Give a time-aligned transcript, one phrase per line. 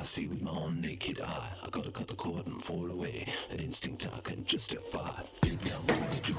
[0.00, 1.46] I see with my own naked eye.
[1.62, 3.26] I gotta cut the cord and fall away.
[3.50, 5.10] An instinct I can justify.
[5.42, 6.34] Baby, I'm gonna do.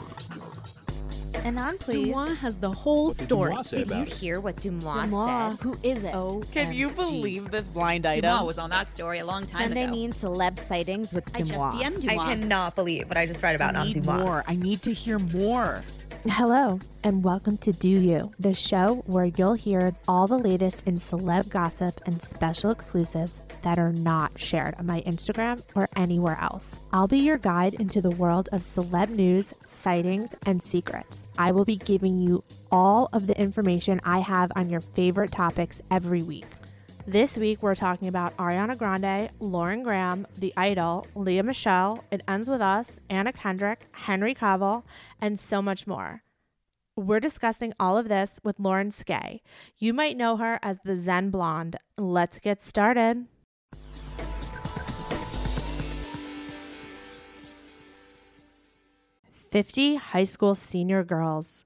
[1.46, 2.08] And on, please.
[2.08, 3.52] Deuxmoi has the whole story.
[3.54, 4.08] Deuxmoi say Did you it?
[4.10, 5.50] hear what Deuxmoi, Deuxmoi.
[5.52, 5.60] said?
[5.62, 6.16] Who is it?
[6.16, 8.24] Oh, Can you believe this blind item?
[8.32, 9.94] Deuxmoi was on that story a long time Sunday ago.
[9.94, 13.76] mean celeb sightings with I just DM'd I cannot believe what I just read about
[13.76, 14.20] I on need Deuxmoi.
[14.26, 14.44] more.
[14.48, 15.84] I need to hear more.
[16.30, 20.98] Hello, and welcome to Deux U, the show where you'll hear all the latest in
[20.98, 26.80] celeb gossip and special exclusives that are not shared on my Instagram or anywhere else.
[26.94, 31.28] I'll be your guide into the world of celeb news, sightings, and secrets.
[31.40, 35.82] I will be giving you all of the information I have on your favorite topics
[35.90, 36.46] every week.
[37.08, 42.48] This week, we're talking about Ariana Grande, Lauren Graham, The Idol, Lea Michele, It Ends
[42.48, 44.84] With Us, Anna Kendrick, Henry Cavill,
[45.20, 46.22] and so much more.
[46.96, 49.40] We're discussing all of this with Lauren Skae.
[49.80, 51.76] You might know her as the Zen Blonde.
[51.98, 53.26] Let's get started.
[59.32, 61.66] Fifty high school senior girls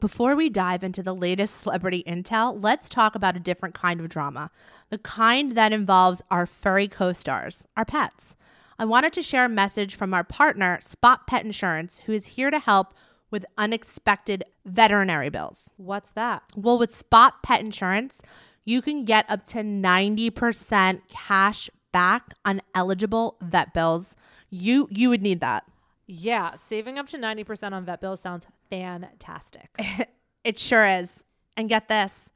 [0.00, 4.08] Before we dive into the latest celebrity intel, let's talk about a different kind of
[4.08, 4.50] drama
[4.90, 8.36] the kind that involves our furry co stars, our pets.
[8.78, 12.50] I wanted to share a message from our partner, Spot Pet Insurance, who is here
[12.50, 12.94] to help
[13.30, 15.70] with unexpected veterinary bills.
[15.76, 16.42] What's that?
[16.54, 18.20] Well, with Spot Pet Insurance,
[18.64, 24.14] you can get up to 90% cash back on eligible vet bills.
[24.50, 25.64] You you would need that.
[26.06, 29.70] Yeah, saving up to 90% on vet bills sounds fantastic.
[30.44, 31.24] It sure is.
[31.56, 32.30] And get this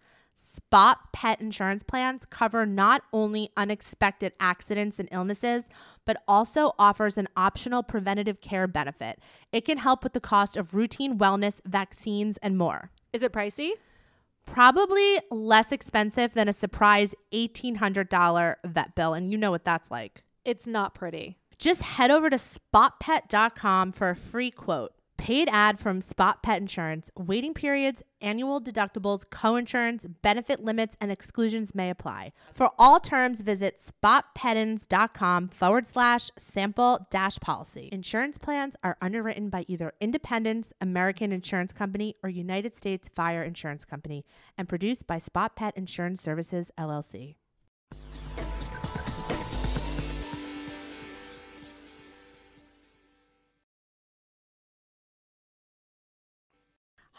[0.53, 5.69] Spot pet insurance plans cover not only unexpected accidents and illnesses,
[6.05, 9.21] but also offers an optional preventative care benefit.
[9.53, 12.91] It can help with the cost of routine wellness, vaccines, and more.
[13.13, 13.73] Is it pricey?
[14.45, 19.15] Probably less expensive than a surprise $1,800 vet bill.
[19.15, 20.23] And you know what that's like.
[20.45, 21.37] It's not pretty.
[21.59, 24.95] Just head over to spotpet.com for a free quote.
[25.21, 27.11] Paid ad from Spot Pet Insurance.
[27.15, 32.33] Waiting periods, annual deductibles, coinsurance, benefit limits, and exclusions may apply.
[32.55, 37.91] For all terms, visit spotpetins.com forward slash sample dash policy.
[37.93, 43.85] Insurance plans are underwritten by either Independence American Insurance Company or United States Fire Insurance
[43.85, 44.25] Company
[44.57, 47.35] and produced by Spot Pet Insurance Services, LLC.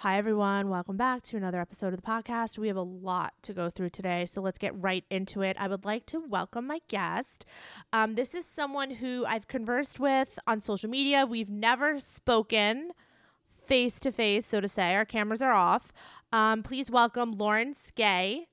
[0.01, 0.69] Hi, everyone.
[0.69, 2.57] Welcome back to another episode of the podcast.
[2.57, 5.55] We have a lot to go through today, so let's get right into it.
[5.59, 7.45] I would like to welcome my guest.
[7.93, 11.27] Um, this is someone who I've conversed with on social media.
[11.27, 12.93] We've never spoken
[13.63, 14.95] face to face, so to say.
[14.95, 15.91] Our cameras are off.
[16.33, 18.47] Um, please welcome Lauren Skae.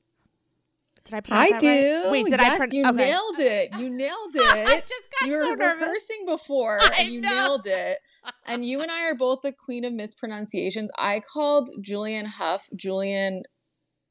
[1.05, 2.03] Did I pronounce I that do.
[2.03, 2.11] right?
[2.13, 2.97] Wait, did yes, I pron- you okay.
[2.97, 3.71] nailed it.
[3.79, 4.69] You nailed it.
[4.69, 5.81] I just got you were so nervous.
[5.81, 7.31] rehearsing before I and you know.
[7.31, 7.99] nailed it.
[8.47, 10.91] And you and I are both the queen of mispronunciations.
[10.99, 13.43] I called Julianne Hough Julian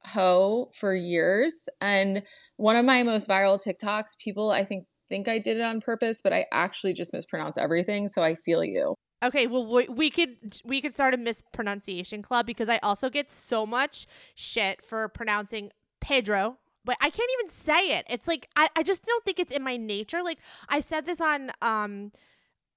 [0.08, 1.68] Ho for years.
[1.82, 2.24] And
[2.56, 6.22] one of my most viral TikToks, people I think think I did it on purpose,
[6.22, 8.08] but I actually just mispronounce everything.
[8.08, 8.96] So I feel you.
[9.24, 13.32] Okay, well we, we could we could start a mispronunciation club because I also get
[13.32, 14.06] so much
[14.36, 18.06] shit for pronouncing Pedro, but I can't even say it.
[18.10, 20.22] It's like I, I just don't think it's in my nature.
[20.22, 20.38] Like
[20.70, 22.12] I said this on um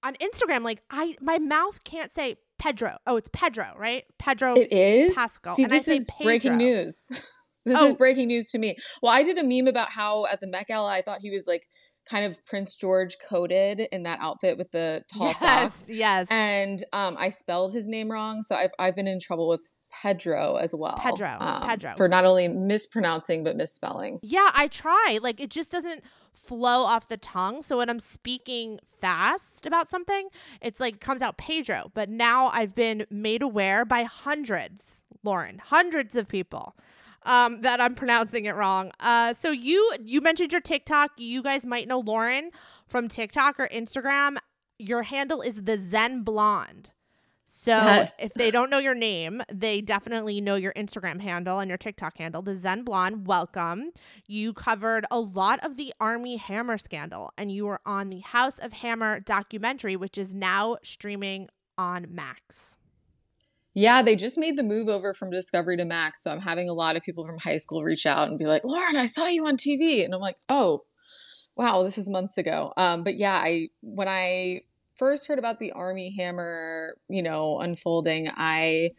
[0.02, 2.98] on Instagram, like I my mouth can't say Pedro.
[3.06, 4.04] Oh, it's Pedro, right?
[4.18, 5.14] Pedro It is.
[5.14, 5.54] Pascal.
[5.54, 7.06] See, and I this say is breaking news.
[7.64, 7.86] this Oh.
[7.86, 8.76] is breaking news to me.
[9.02, 11.46] Well, I did a meme about how at the Met Gala, I thought he was
[11.46, 11.66] like
[12.08, 15.86] kind of Prince George coded in that outfit with the tall yes, socks.
[15.88, 16.26] yes.
[16.30, 20.56] And um, I spelled his name wrong, so I've I've been in trouble with Pedro
[20.56, 20.94] as well.
[20.94, 21.94] Um, Pedro, Pedro.
[21.96, 24.20] For not only mispronouncing but misspelling.
[24.22, 25.18] Yeah, I try.
[25.22, 26.02] Like it just doesn't
[26.32, 27.62] flow off the tongue.
[27.62, 30.28] So when I'm speaking fast about something,
[30.60, 31.90] it's like comes out Pedro.
[31.94, 36.76] But now I've been made aware by hundreds, Lauren, hundreds of people.
[37.22, 38.92] Um, that I'm pronouncing it wrong.
[38.98, 41.10] Uh, so you you mentioned your TikTok.
[41.18, 42.50] You guys might know Lauren
[42.88, 44.38] from TikTok or Instagram.
[44.78, 46.92] Your handle is the Zen Blonde.
[47.52, 48.22] So Yes.
[48.22, 52.16] if they don't know your name, they definitely know your Instagram handle and your TikTok
[52.16, 53.26] handle, the Zen Blonde.
[53.26, 53.90] Welcome.
[54.28, 58.60] You covered a lot of the Armie Hammer scandal, and you were on the House
[58.60, 62.76] of Hammer documentary, which is now streaming on Max.
[63.74, 66.22] Yeah, they just made the move over from Discovery to Max.
[66.22, 68.64] So I'm having a lot of people from high school reach out and be like,
[68.64, 70.04] Lauren, I saw you on TV.
[70.04, 70.84] And I'm like, oh,
[71.56, 72.72] wow, this was months ago.
[72.76, 74.60] Um, but yeah, I when I
[75.00, 78.90] first heard about the Armie Hammer, you know, unfolding, I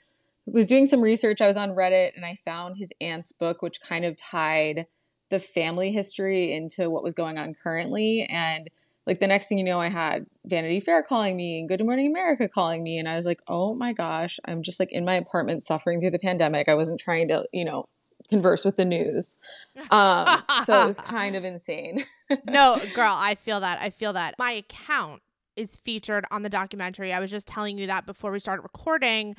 [0.48, 1.42] was doing some research.
[1.42, 4.88] I was on Reddit and I found his aunt's book, which kind of tied
[5.30, 8.27] the family history into what was going on currently.
[8.30, 8.68] And
[9.06, 12.07] like the next thing you know, I had Vanity Fair calling me and Good Morning
[12.07, 12.98] America calling me.
[12.98, 16.12] And I was like, oh my gosh, I'm just like in my apartment suffering through
[16.12, 16.68] the pandemic.
[16.68, 17.88] I wasn't trying to, you know,
[18.27, 19.38] converse with the news.
[19.89, 22.00] Um, so it was kind of insane.
[22.45, 23.80] no, girl, I feel that.
[23.80, 24.36] I feel that.
[24.38, 25.21] My account
[25.62, 27.13] is featured on the documentary.
[27.13, 29.36] I was just telling you that before we started recording.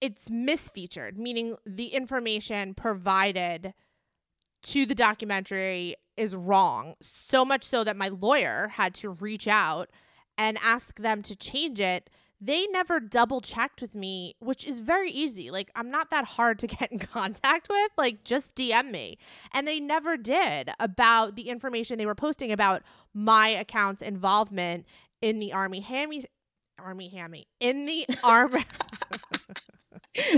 [0.00, 3.74] It's misfeatured, meaning the information provided
[4.62, 6.94] to the documentary is wrong.
[7.00, 9.90] So much so that my lawyer had to reach out
[10.36, 12.10] and ask them to change it.
[12.42, 15.50] They never double checked with me, which is very easy.
[15.50, 17.90] Like, I'm not that hard to get in contact with.
[17.98, 19.18] Like, just DM me.
[19.52, 22.82] And they never did about the information they were posting about
[23.12, 24.86] my account's involvement
[25.22, 26.24] in the Army Hammy.
[26.78, 27.46] Army Hammy.
[27.60, 28.64] In the Army.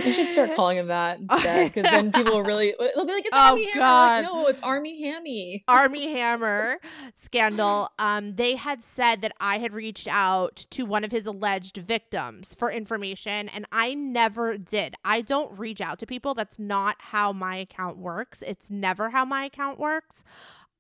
[0.05, 3.25] we should start calling him that instead because then people will really, they'll be like,
[3.25, 3.81] it's Oh, Armie Hammer.
[3.81, 4.25] God.
[4.25, 5.65] Like, no, it's Army Hammy.
[5.69, 6.79] Armie Hammer
[7.15, 11.77] scandal, um, they had said that I had reached out to one of his alleged
[11.79, 14.95] victims for information, and I never did.
[15.05, 16.35] I don't reach out to people.
[16.35, 18.43] That's not how my account works.
[18.47, 20.25] It's never how my account works.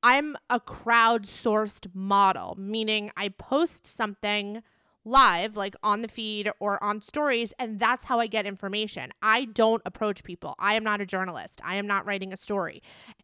[0.02, 4.62] I'm a crowdsourced model, meaning I post something
[5.04, 9.12] live, like on the feed or on stories, and that's how I get information.
[9.22, 10.54] I don't approach people.
[10.58, 11.60] I am not a journalist.
[11.64, 12.82] I am not writing a story.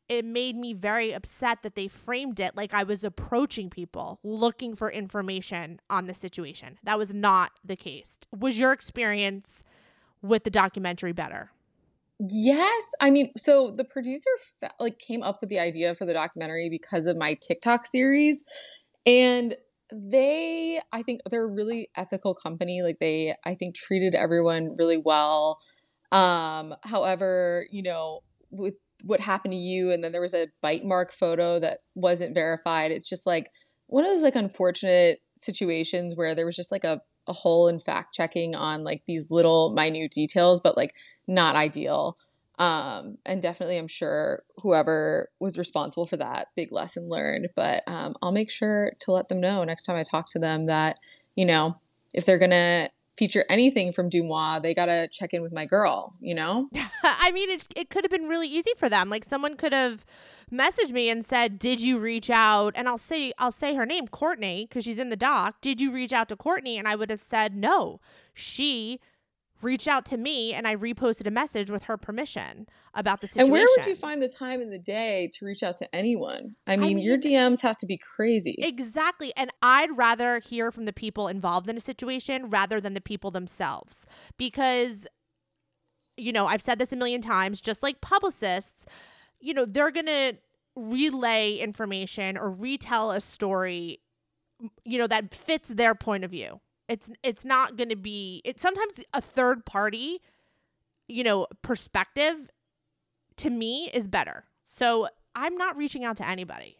[0.09, 4.75] It made me very upset that they framed it like I was approaching people looking
[4.75, 6.79] for information on the situation.
[6.83, 8.19] That was not the case.
[8.37, 9.65] Was your experience
[10.21, 11.53] with the documentary better?
[12.21, 16.13] Yes, I mean, so the producer fa- like came up with the idea for the
[16.13, 18.45] documentary because of my TikTok series,
[19.07, 19.55] and
[19.93, 22.83] they, I think, they're a really ethical company.
[22.83, 25.61] Like they, I think, treated everyone really well.
[26.11, 28.75] Um, however, you know, with
[29.05, 32.91] what happened to you, and then there was a bite mark photo that wasn't verified.
[32.91, 33.51] It's just like
[33.87, 37.79] one of those like unfortunate situations where there was just like a a hole in
[37.79, 40.95] fact checking on like these little minute details, but like
[41.27, 42.17] not ideal.
[42.59, 47.51] Um, and definitely, I'm sure whoever was responsible for that, big lesson learned.
[47.55, 50.67] But um, I'll make sure to let them know next time I talk to them
[50.67, 50.99] that,
[51.37, 51.77] you know,
[52.15, 55.67] if they're going to feature anything from Deuxmoi, they got to check in with my
[55.67, 56.69] girl, you know?
[57.03, 59.11] I mean, it, it could have been really easy for them.
[59.11, 60.07] Like someone could have
[60.53, 64.07] messaged me and said, "Did you reach out?" And I'll say I'll say her name,
[64.07, 65.61] Courtney, because she's in the doc.
[65.61, 66.79] Did you reach out to Courtney?
[66.79, 68.01] And I would have said no.
[68.33, 69.01] She
[69.63, 73.47] reached out to me, and I reposted a message with her permission about the situation.
[73.47, 76.57] And where would you find the time in the day to reach out to anyone?
[76.67, 78.57] I mean, your mean- DMs have to be crazy.
[78.59, 79.33] Exactly.
[79.37, 83.31] And I'd rather hear from the people involved in a situation rather than the people
[83.31, 84.07] themselves.
[84.37, 85.07] Because,
[86.17, 88.87] you know, I've said this a million times, just like publicists,
[89.41, 90.35] you know, they're going to
[90.77, 94.01] relay information or retell a story,
[94.85, 96.61] you know, that fits their point of view.
[96.89, 100.21] It's it's not going to be it's sometimes a third party,
[101.07, 102.51] you know, perspective
[103.37, 104.45] to me is better.
[104.63, 106.77] So, I'm not reaching out to anybody.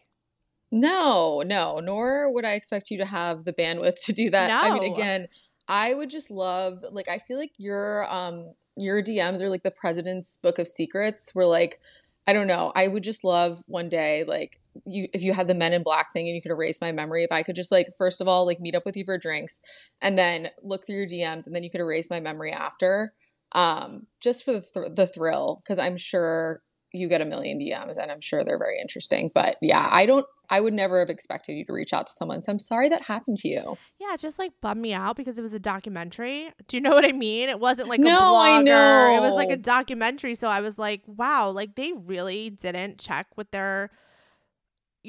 [0.71, 4.51] No, no, nor would I expect you to have the bandwidth to do that.
[4.51, 5.27] I mean, again,
[5.67, 9.71] I would just love like I feel like your um your DMs are like the
[9.71, 11.79] president's book of secrets where like
[12.27, 15.55] I don't know, I would just love one day like you if you had the
[15.55, 17.87] men in black thing and you could erase my memory if I could just like
[17.97, 19.59] first of all like meet up with you for drinks
[20.01, 23.07] and then look through your DMs and then you could erase my memory after
[23.53, 26.61] um just for the, thr the thrill because I'm sure
[26.91, 29.29] you get a million DMs and I'm sure they're very interesting.
[29.33, 32.41] But yeah, I don't I would never have expected you to reach out to someone.
[32.41, 33.77] So I'm sorry that happened to you.
[33.99, 36.51] Yeah, just like bummed me out because it was a documentary.
[36.67, 37.49] Do you know what I mean?
[37.49, 39.09] It wasn't like a No, blogger.
[39.11, 40.33] I It was like a documentary.
[40.33, 43.91] So I was like, wow, like they really didn't check with their,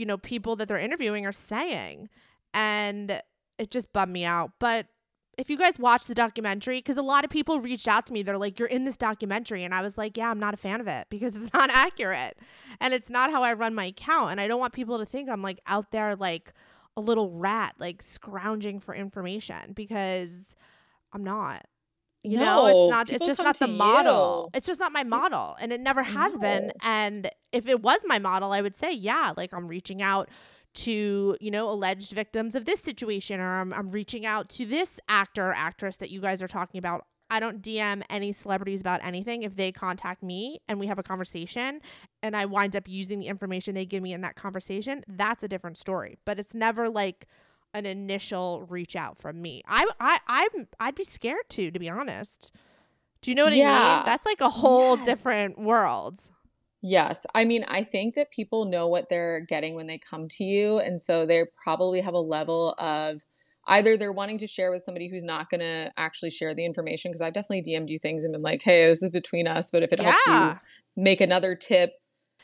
[0.01, 2.09] you know, people that they're interviewing are saying.
[2.55, 3.23] And
[3.59, 4.53] it just bummed me out.
[4.59, 4.87] But
[5.39, 8.23] if you guys watch the documentary, because a lot of people reached out to me,
[8.23, 9.63] they're like, You're in this documentary.
[9.63, 12.39] And I was like, Yeah, I'm not a fan of it because it's not accurate.
[12.81, 14.33] And it's not how I run my account.
[14.33, 16.53] And I don't want people to think I'm like out there like
[16.97, 20.57] a little rat, like scrounging for information because
[21.13, 21.67] I'm not.
[22.23, 24.51] You know, No, it's not, it's just not the model.
[24.53, 24.59] you.
[24.59, 25.57] It's just not my model.
[25.61, 26.73] And it never has been.
[26.83, 30.29] And if it was my model, I would say, yeah, like I'm reaching out
[30.73, 35.01] to you know alleged victims of this situation or I'm, I'm reaching out to this
[35.09, 39.01] actor or actress that you guys are talking about i don't dm any celebrities about
[39.05, 41.81] anything if they contact me and we have a conversation
[42.23, 45.49] and i wind up using the information they give me in that conversation that's a
[45.49, 47.27] different story but it's never like
[47.75, 51.89] an initial reach out from me i i i'm i'd be scared to to be
[51.89, 52.53] honest
[53.23, 55.07] do you know what i mean that's like a whole Yes.
[55.07, 56.31] different world
[56.83, 57.27] Yes.
[57.35, 60.79] I mean, I think that people know what they're getting when they come to you.
[60.79, 63.21] And so they probably have a level of
[63.67, 67.13] either they're wanting to share with somebody who's not going to actually share the information.
[67.13, 69.71] Cause I've definitely DM'd you things and been like, hey, this is between us.
[69.71, 70.55] But if it helps you
[70.97, 71.91] make another tip,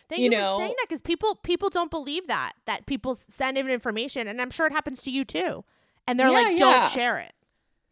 [0.08, 3.14] Thank you you, know- for saying that because people people don't believe that that people
[3.14, 5.64] send in information, and I'm sure it happens to you too.
[6.06, 6.80] And they're Yeah, like, yeah.
[6.80, 7.36] "Don't share it."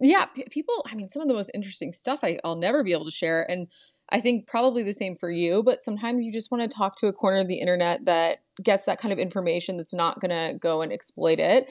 [0.00, 2.92] yeah, p- people, I mean, some of the most interesting stuff I, I'll never be
[2.92, 3.48] able to share.
[3.50, 3.68] And
[4.10, 7.06] I think probably the same for you, but sometimes you just want to talk to
[7.06, 10.58] a corner of the internet that gets that kind of information that's not going to
[10.58, 11.68] go and exploit it.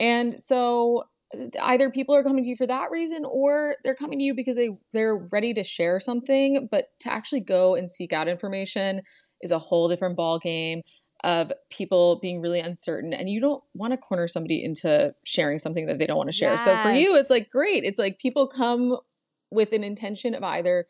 [0.00, 1.04] And so
[1.38, 4.34] uh, either people are coming to you for that reason or they're coming to you
[4.34, 9.02] because they they're ready to share something, but to actually go and seek out information
[9.44, 10.82] is a whole different ball game
[11.22, 15.86] of people being really uncertain and you don't want to corner somebody into sharing something
[15.86, 16.58] that they don't want to share.
[16.58, 17.84] So for you it's like great.
[17.84, 18.98] It's like people come
[19.50, 20.86] with an intention of either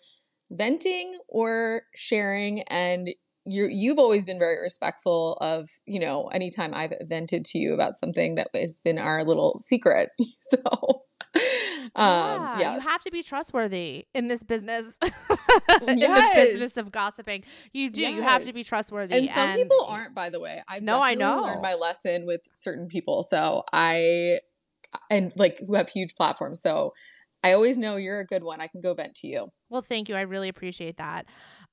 [0.51, 3.11] venting or sharing and
[3.47, 7.97] you you've always been very respectful of, you know, anytime I've vented to you about
[7.97, 10.11] something that has been our little secret.
[10.41, 11.03] so
[11.97, 12.75] um yeah.
[12.75, 14.99] you have to be trustworthy in this business.
[15.81, 16.35] in the Yes.
[16.53, 18.01] business of gossiping, you do.
[18.01, 19.15] You have to be trustworthy.
[19.15, 20.63] And some people aren't, by the way.
[20.69, 21.43] I've No, I know.
[21.43, 23.23] learned my lesson with certain people.
[23.23, 24.41] So I
[25.11, 26.61] and like who have huge platforms.
[26.61, 26.93] So
[27.43, 28.61] I always know you're a good one.
[28.61, 29.49] I can go vent to you.
[29.69, 30.15] Well, thank you.
[30.15, 31.27] I really appreciate that.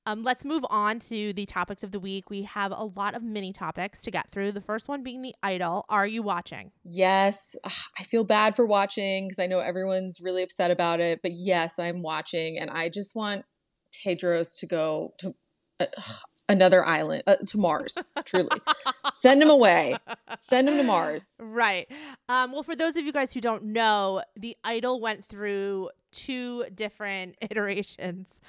[0.04, 2.28] Um, let's move on to the topics of the week.
[2.28, 4.52] We have a lot of mini topics to get through.
[4.52, 5.84] The first one being the idol.
[5.88, 6.72] Are you watching?
[6.84, 11.20] Yes, ugh, I feel bad for watching because I know everyone's really upset about it.
[11.22, 13.44] But yes, I'm watching, and I just want
[13.92, 15.34] Tedros to go to
[15.78, 15.86] uh,
[16.48, 18.10] another island, uh, to Mars.
[18.24, 18.60] Truly,
[19.12, 19.94] send him away.
[20.40, 21.40] Send him to Mars.
[21.44, 21.86] Right.
[22.28, 26.64] Um, well, for those of you guys who don't know, the idol went through two
[26.74, 28.40] different iterations.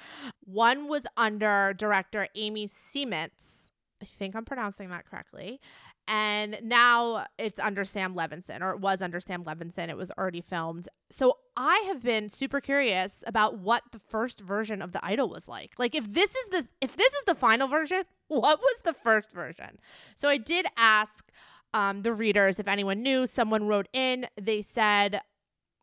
[0.44, 3.70] One was under director Amy Seimetz.
[4.02, 5.60] I think I'm pronouncing that correctly.
[6.06, 9.88] And now it's under Sam Levinson, or it was under Sam Levinson.
[9.88, 10.86] It was already filmed.
[11.10, 15.48] So I have been super curious about what the first version of the idol was
[15.48, 15.72] like.
[15.78, 19.32] Like if this is the if this is the final version, what was the first
[19.32, 19.78] version?
[20.14, 21.30] So I did ask
[21.72, 23.26] um, the readers if anyone knew.
[23.26, 24.26] Someone wrote in.
[24.40, 25.20] They said,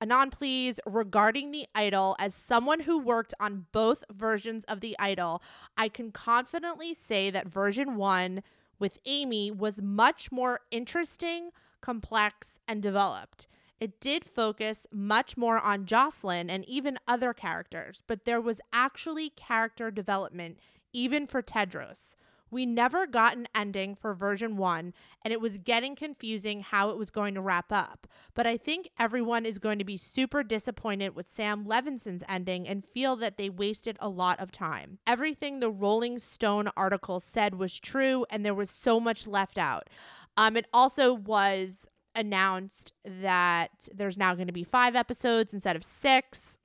[0.01, 5.43] Anon, please, regarding the idol, as someone who worked on both versions of the idol,
[5.77, 8.41] I can confidently say that version one
[8.79, 13.45] with Amy was much more interesting, complex, and developed.
[13.79, 19.29] It did focus much more on Jocelyn and even other characters, but there was actually
[19.29, 20.57] character development,
[20.93, 22.15] even for Tedros.
[22.51, 24.93] We never got an ending for version one,
[25.23, 28.05] and it was getting confusing how it was going to wrap up.
[28.35, 32.85] But I think everyone is going to be super disappointed with Sam Levinson's ending and
[32.85, 34.99] feel that they wasted a lot of time.
[35.07, 39.89] Everything the Rolling Stone article said was true, and there was so much left out.
[40.35, 45.83] Um, it also was announced that there's now going to be five episodes instead of
[45.83, 46.59] six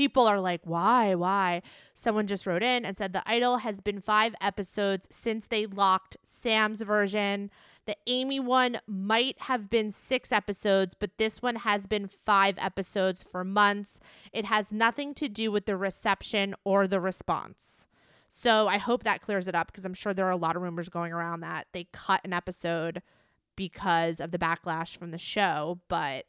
[0.00, 1.14] people are like, why?
[1.14, 1.60] Why?
[1.92, 6.16] Someone just wrote in and said the idol has been five episodes since they locked
[6.24, 7.50] Sam's version.
[7.84, 13.22] The Amy one might have been six episodes, but this one has been five episodes
[13.22, 14.00] for months.
[14.32, 17.86] It has nothing to do with the reception or the response.
[18.30, 20.62] So I hope that clears it up because I'm sure there are a lot of
[20.62, 23.02] rumors going around that they cut an episode
[23.54, 26.24] because of the backlash from the show, but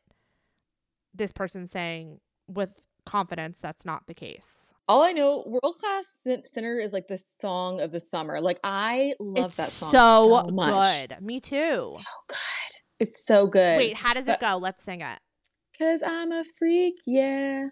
[1.14, 4.74] this person's saying with confidence that's not the case.
[4.88, 8.42] All I know, World Class Sinner is like the song of the summer.
[8.42, 11.10] Like I love it's that song so, so, much.
[11.10, 11.22] good.
[11.22, 11.80] Me too.
[11.80, 12.38] So good.
[13.00, 13.78] It's so good.
[13.78, 14.58] Wait, how does it go?
[14.58, 15.20] Let's sing it.
[15.78, 17.70] Cause I'm a freak, yeah.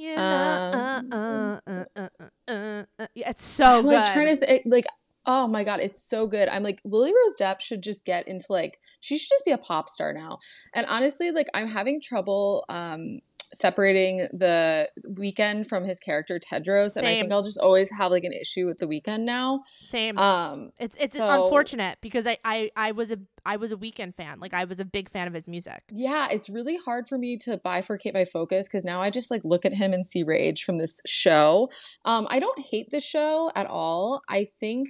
[0.00, 3.06] Um, uh, uh, uh, uh, uh, uh, uh.
[3.14, 3.76] Yeah, it's so good.
[3.76, 3.94] I'm good.
[3.94, 4.86] like trying to th- like
[5.28, 8.46] oh my god it's so good i'm like lily rose depp should just get into
[8.48, 10.38] like she should just be a pop star now
[10.74, 13.20] and honestly like i'm having trouble um
[13.52, 18.24] separating the Weeknd from his character tedros and i think i'll just always have like
[18.24, 20.18] an issue with the Weeknd now Same.
[20.18, 24.14] um it's it's so- unfortunate because I, I I was a I was a Weeknd
[24.14, 24.40] fan.
[24.40, 25.82] Like I was a big fan of his music.
[25.90, 29.42] yeah it's really hard for me to bifurcate my focus because now i just like
[29.44, 31.70] look at him and see rage from this show
[32.04, 34.88] um i don't hate the show at all i think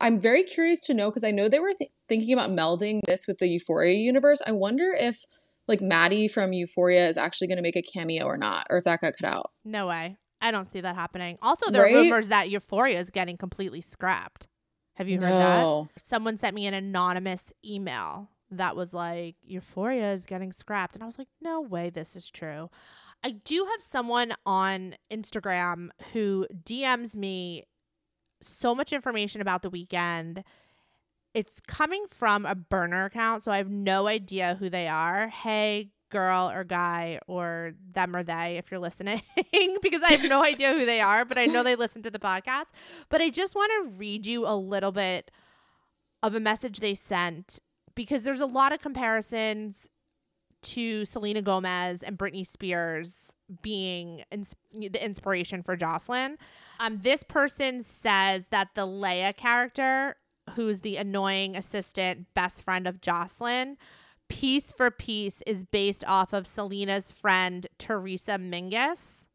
[0.00, 3.26] i'm very curious to know because i know they were th- thinking about melding this
[3.28, 5.24] with the euphoria universe i wonder if
[5.68, 8.84] like maddie from euphoria is actually going to make a cameo or not or if
[8.84, 10.16] that got cut out No way.
[10.44, 11.38] I don't see that happening.
[11.40, 14.46] Also, there are rumors that Euphoria is getting completely scrapped.
[14.96, 15.86] Have you heard that?
[15.98, 20.96] Someone sent me an anonymous email that was like, Euphoria is getting scrapped.
[20.96, 22.68] And I was like, no way this is true.
[23.24, 27.64] I do have someone on Instagram who DMs me
[28.42, 30.42] so much information about the Weeknd.
[31.34, 35.28] It's coming from a burner account, so I have no idea who they are.
[35.28, 39.20] Hey, girl or guy or them or they if you're listening
[39.82, 42.20] because I have no idea who they are, but I know they listen to the
[42.20, 42.66] podcast.
[43.08, 45.32] But I just want to read you a little bit
[46.22, 47.58] of a message they sent
[47.96, 49.90] because there's a lot of comparisons
[50.62, 56.38] to Selena Gomez and Britney Spears being ins- the inspiration for Jocelyn.
[56.80, 60.16] Um, this person says that the Leia character,
[60.50, 63.76] who's the annoying assistant best friend of Jocelyn,
[64.28, 69.26] piece for piece is based off of Selena's friend Theresa Mingus.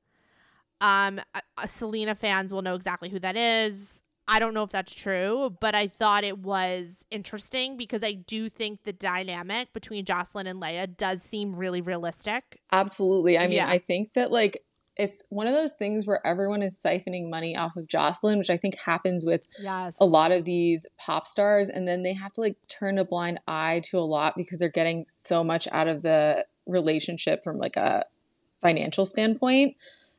[0.82, 4.02] Um, uh, uh, Selena fans will know exactly who that is.
[4.28, 8.48] I don't know if that's true, but I thought it was interesting because I do
[8.48, 12.60] think the dynamic between Jocelyn and Leia does seem really realistic.
[12.72, 13.40] Absolutely.
[13.40, 13.68] I mean, Yeah.
[13.68, 14.64] I think that like
[15.00, 18.58] it's one of those things where everyone is siphoning money off of Jocelyn, which I
[18.58, 19.96] think happens with Yes.
[20.00, 23.40] a lot of these pop stars and then they have to like turn a blind
[23.48, 27.78] eye to a lot because they're getting so much out of the relationship from like
[27.78, 28.04] a
[28.62, 29.78] financial standpoint.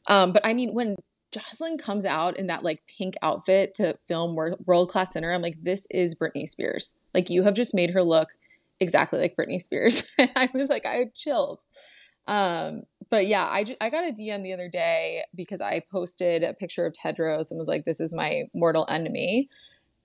[0.09, 0.97] Um, but I mean, when
[1.31, 5.63] Jocelyn comes out in that like pink outfit to film World Class Sinner, I'm like,
[5.63, 6.99] this is Britney Spears.
[7.13, 8.31] Like, you have just made her look
[8.81, 10.11] exactly like Britney Spears.
[10.19, 11.67] I was like, I had chills.
[12.27, 16.43] Um, but yeah, I, ju- I got a DM the other day because I posted
[16.43, 19.49] a picture of Tedros and was like, this is my mortal enemy.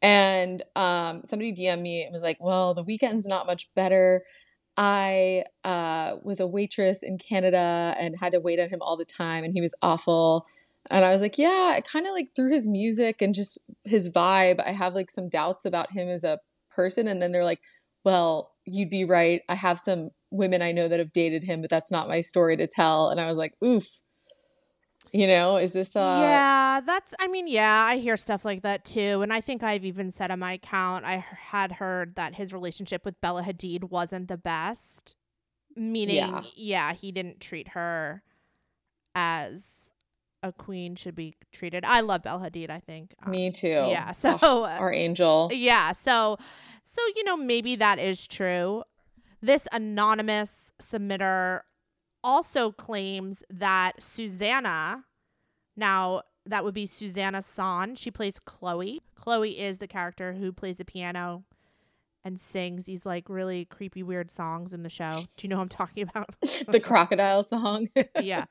[0.01, 4.23] And um, somebody DM'd me and was like, well, the Weeknd's not much better.
[4.77, 9.05] I uh, was a waitress in Canada and had to wait on him all the
[9.05, 10.47] time, and he was awful.
[10.91, 14.11] And I was like, yeah, I kind of like through his music and just his
[14.11, 16.39] vibe, I have like some doubts about him as a
[16.69, 17.07] person.
[17.07, 17.61] And then they're like,
[18.03, 19.41] well, you'd be right.
[19.49, 22.57] I have some women I know that have dated him, but that's not my story
[22.57, 23.09] to tell.
[23.09, 23.85] And I was like, oof.
[25.13, 27.13] You know, is this uh yeah, that's.
[27.19, 30.29] I mean, yeah, I hear stuff like that too, and I think I've even said
[30.29, 35.15] on my account I had heard that his relationship with Bella Hadid wasn't the best.
[35.73, 36.43] Meaning, Yeah.
[36.55, 38.23] yeah, he didn't treat her
[39.13, 39.91] as
[40.43, 41.85] a queen should be treated.
[41.85, 42.69] I love Bella Hadid.
[42.69, 43.13] I think.
[43.23, 43.67] Um, me too.
[43.87, 44.11] Yeah.
[44.15, 44.37] So.
[44.41, 45.49] Oh, our angel.
[45.53, 45.93] Yeah.
[45.93, 46.37] So,
[46.83, 48.83] so you know, maybe that is true.
[49.41, 51.61] This anonymous submitter
[52.23, 55.05] also claims that Suzanna,
[55.77, 59.01] now that would be Suzanna Son, she plays Chloe.
[59.15, 61.43] Chloe is the character who plays the piano
[62.25, 65.11] and sings these like really creepy, weird songs in the show.
[65.11, 66.35] Do you know what I'm talking about?
[66.67, 67.87] the crocodile song.
[68.21, 68.45] yeah.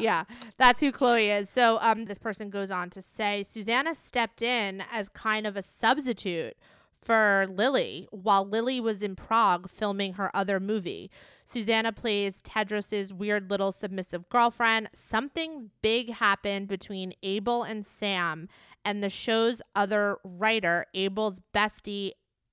[0.00, 0.24] Yeah.
[0.56, 1.50] That's who Chloe is.
[1.50, 5.62] So um this person goes on to say Suzanna stepped in as kind of a
[5.62, 6.56] substitute
[7.00, 11.10] for Lily while Lily was in Prague filming her other movie.
[11.46, 14.88] Suzanna plays Tedros's weird little submissive girlfriend.
[14.92, 18.48] Something big happened between Abel and Sam
[18.84, 22.12] and the show's other writer, Abel's bestie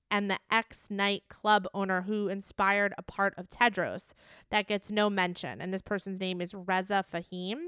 [0.10, 4.14] and the ex nightclub owner who inspired a part of Tedros
[4.50, 5.62] that gets no mention.
[5.62, 7.68] And this person's name is Reza Fahim.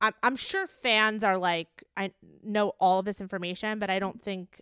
[0.00, 4.22] I'm, I'm sure fans are like, I know all of this information, but I don't
[4.22, 4.60] think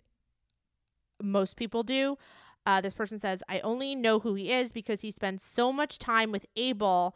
[1.21, 2.17] most people do.
[2.65, 5.99] Uh, this person says, I only know who he is because he spends so much
[5.99, 7.15] time with Abel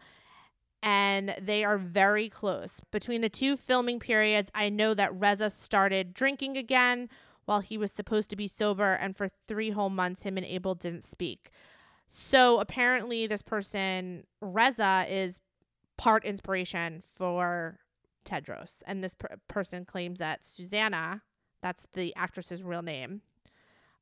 [0.81, 2.79] and they are very close.
[2.91, 7.09] Between the two filming periods, I know that Reza started drinking again
[7.45, 10.75] while he was supposed to be sober, and for three whole months, him and Abel
[10.75, 11.49] didn't speak.
[12.07, 15.39] So apparently, this person, Reza, is
[15.97, 17.79] part inspiration for
[18.23, 18.83] Tedros.
[18.85, 21.23] And this per- person claims that Suzanna,
[21.61, 23.21] that's the actress's real name,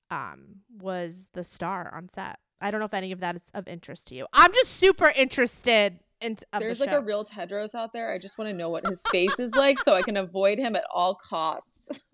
[0.09, 2.39] um, was the star on set.
[2.59, 4.25] I don't know if any of that is of interest to you.
[4.33, 6.99] I'm just super interested in There's the like show.
[6.99, 8.11] a real Tedros out there.
[8.11, 10.75] I just want to know what his face is like so I can avoid him
[10.75, 12.01] at all costs.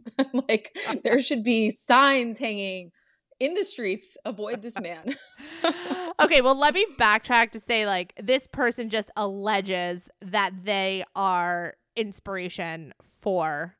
[0.49, 2.91] Like, there should be signs hanging
[3.39, 4.17] in the streets.
[4.25, 5.13] Avoid this man.
[6.21, 11.75] okay, well, let me backtrack to say like this person just alleges that they are
[11.95, 13.75] inspiration for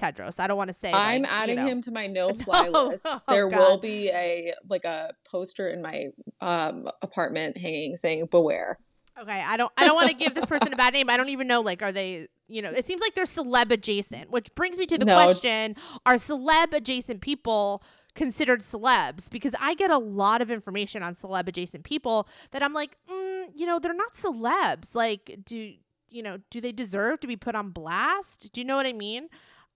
[0.00, 0.40] Tedros.
[0.40, 1.66] I don't want to say I'm like, you adding know.
[1.66, 2.86] him to my no fly No.
[2.88, 3.06] list.
[3.08, 6.06] Oh, There will be a like a poster in my
[6.40, 8.78] um apartment hanging saying beware.
[9.20, 11.10] Okay, I don't I don't want to give this person a bad name.
[11.10, 14.30] I don't even know like are they you know, it seems like they're celeb adjacent,
[14.30, 15.14] which brings me to the No.
[15.14, 17.80] question, are celeb adjacent people
[18.16, 19.30] considered celebs?
[19.30, 23.44] Because I get a lot of information on celeb adjacent people that I'm like, mm,
[23.54, 24.94] you know, they're not celebs.
[24.96, 25.74] Like do
[26.12, 28.52] you know, do they deserve to be put on blast?
[28.52, 29.28] Do you know what I mean?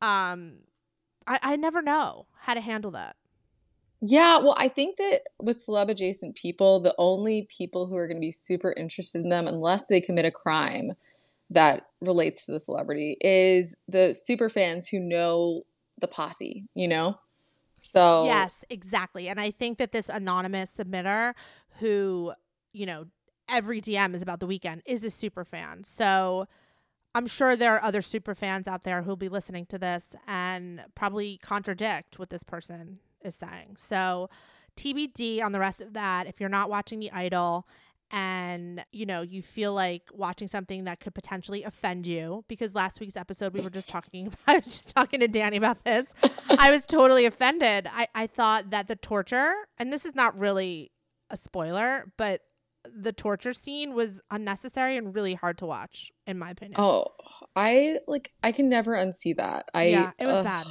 [0.05, 0.59] Um
[1.27, 3.17] I, I never know how to handle that.
[4.01, 8.19] Yeah, well, I think that with celeb adjacent people, the only people who are going
[8.19, 10.93] to be super interested in them, unless they commit a crime
[11.49, 15.63] that relates to the celebrity, is the super fans who know
[16.01, 17.19] the posse, you know?
[17.81, 19.29] So, Yes, exactly.
[19.29, 21.33] And I think that this anonymous submitter
[21.79, 22.35] who,
[22.73, 23.07] you know,
[23.49, 25.85] every DM is about the Weeknd is a super fan.
[25.85, 26.47] So
[27.15, 30.83] I'm sure there are other super fans out there who'll be listening to this and
[30.95, 33.77] probably contradict what this person is saying.
[33.79, 34.29] So
[34.77, 36.27] TBD on the rest of that.
[36.27, 37.67] If you're not watching The Idol
[38.11, 43.01] and you know you feel like watching something that could potentially offend you because last
[43.01, 46.13] week's episode we were just talking i was just talking to danny about this
[46.59, 50.93] i was totally offended I, I thought that the torture and this is not really
[51.31, 52.43] a spoiler but
[52.93, 57.07] the torture scene was unnecessary and really hard to watch in my opinion oh,
[57.57, 59.71] I like, I can never unsee that.
[59.75, 60.67] I, yeah it was ugh, bad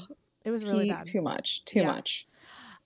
[0.45, 1.87] it was really bad Too much, too Yeah.
[1.93, 2.27] much.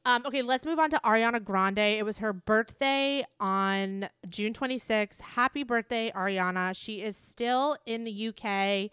[0.06, 1.80] Um, okay, let's move on to Ariana Grande.
[1.80, 5.20] It was her birthday on June 26th.
[5.20, 6.74] Happy birthday, Ariana.
[6.78, 8.90] She is still in the UK.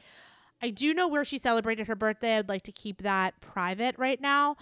[0.62, 2.38] I do know where she celebrated her birthday.
[2.38, 4.56] I'd like to keep that private right now.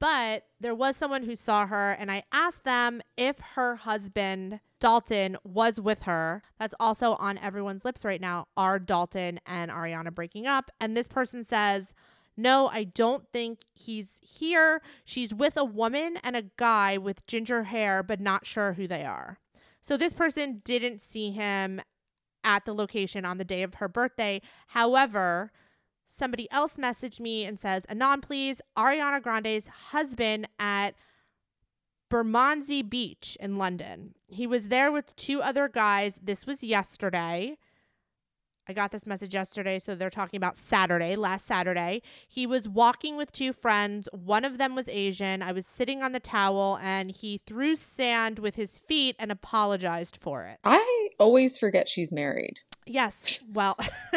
[0.00, 5.36] But there was someone who saw her, and I asked them if her husband, Dalton,
[5.44, 6.42] was with her.
[6.58, 8.48] That's also on everyone's lips right now.
[8.56, 10.70] Are Dalton and Ariana breaking up?
[10.80, 11.94] And this person says,
[12.34, 14.80] no, I don't think he's here.
[15.04, 19.04] She's with a woman and a guy with ginger hair, but not sure who they
[19.04, 19.38] are.
[19.82, 21.82] So this person didn't see him
[22.42, 24.40] at the location on the day of her birthday.
[24.68, 25.52] However,
[26.10, 30.94] somebody else messaged me and says, Anon, please, Ariana Grande's husband at
[32.08, 34.14] Bermondsey Beach in London.
[34.28, 36.18] He was there with two other guys.
[36.22, 37.56] This was yesterday.
[38.68, 42.02] I got this message yesterday, so they're talking about Saturday, last Saturday.
[42.28, 44.08] He was walking with two friends.
[44.12, 45.42] One of them was Asian.
[45.42, 50.16] I was sitting on the towel and he threw sand with his feet and apologized
[50.16, 50.58] for it.
[50.62, 52.60] I always forget she's married.
[52.90, 53.44] Yes.
[53.52, 53.78] Well,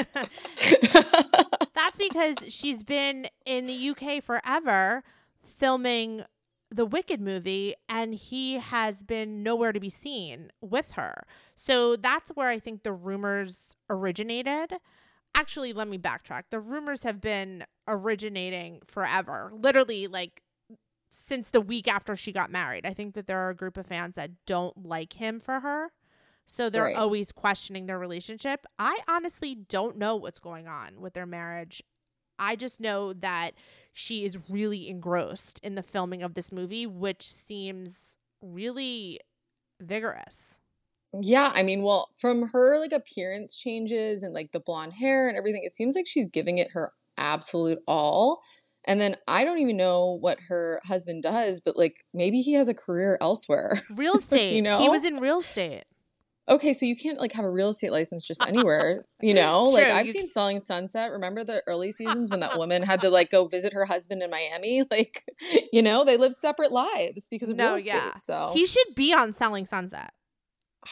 [1.75, 5.03] that's because she's been in the UK forever
[5.43, 6.23] filming
[6.71, 11.27] the Wicked movie and he has been nowhere to be seen with her.
[11.55, 14.73] So that's where I think the rumors originated.
[15.36, 16.45] Actually, let me backtrack.
[16.49, 19.51] The rumors have been originating forever.
[19.53, 20.41] Literally like
[21.12, 22.88] since the week after she got married.
[22.88, 25.91] I think that there are a group of fans that don't like him for her.
[26.45, 26.95] So they're Right.
[26.95, 28.65] always questioning their relationship.
[28.77, 31.82] I honestly don't know what's going on with their marriage.
[32.39, 33.53] I just know that
[33.93, 39.19] she is really engrossed in the filming of this movie, which seems really
[39.82, 40.60] vigorous.
[41.21, 45.38] Yeah, I mean, well, from her like appearance changes and like the blonde hair and
[45.38, 48.41] everything, it seems like she's giving it her absolute all.
[48.86, 52.67] And then I don't even know what her husband does, but like maybe he has
[52.67, 53.77] a career elsewhere.
[53.91, 54.56] Real estate.
[54.56, 54.79] You know?
[54.82, 55.84] He was in real estate.
[56.49, 59.63] Okay, so you can't like have a real estate license just anywhere, you know?
[59.63, 61.12] like I've seen Selling Sunset.
[61.12, 64.29] Remember the early seasons when that woman had to like go visit her husband in
[64.29, 64.84] Miami?
[64.91, 65.23] Like,
[65.71, 67.93] you know, they live separate lives because of No, real estate.
[67.93, 68.15] yeah.
[68.17, 70.12] So He should be on Selling Sunset.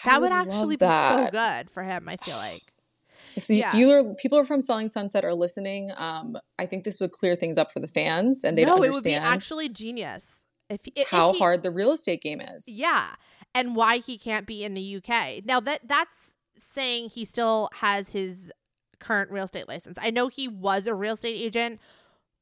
[0.05, 2.61] I That would actually be so good for him, I feel like.
[3.35, 3.67] If the Yeah.
[3.69, 7.11] if you are people are from Selling Sunset are listening, um, I think this would
[7.11, 10.43] clear things up for the fans and they'd no, it would be understand actually genius.
[10.69, 12.65] If, if how he- hard the real estate game is.
[12.67, 13.07] Yeah,
[13.53, 15.45] and why he can't be in the UK.
[15.45, 18.51] Now that that's saying he still has his
[18.99, 19.97] current real estate license.
[20.01, 21.79] I know he was a real estate agent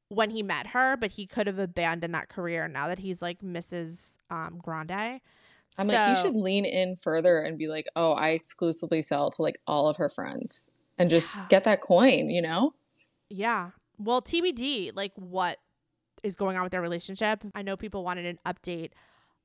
[0.08, 3.40] when he met her, but he could have abandoned that career now that he's like
[3.40, 4.16] Mrs.
[4.30, 5.20] Um, Grande.
[5.78, 9.42] I'm like, he should lean in further and be like, oh, I exclusively sell to
[9.42, 10.72] like all of her friends.
[10.98, 12.74] and just get that coin, you know?
[13.28, 13.70] Yeah.
[13.96, 15.58] Well, TBD, like what
[16.24, 17.44] is going on with their relationship.
[17.54, 18.90] I know people wanted an update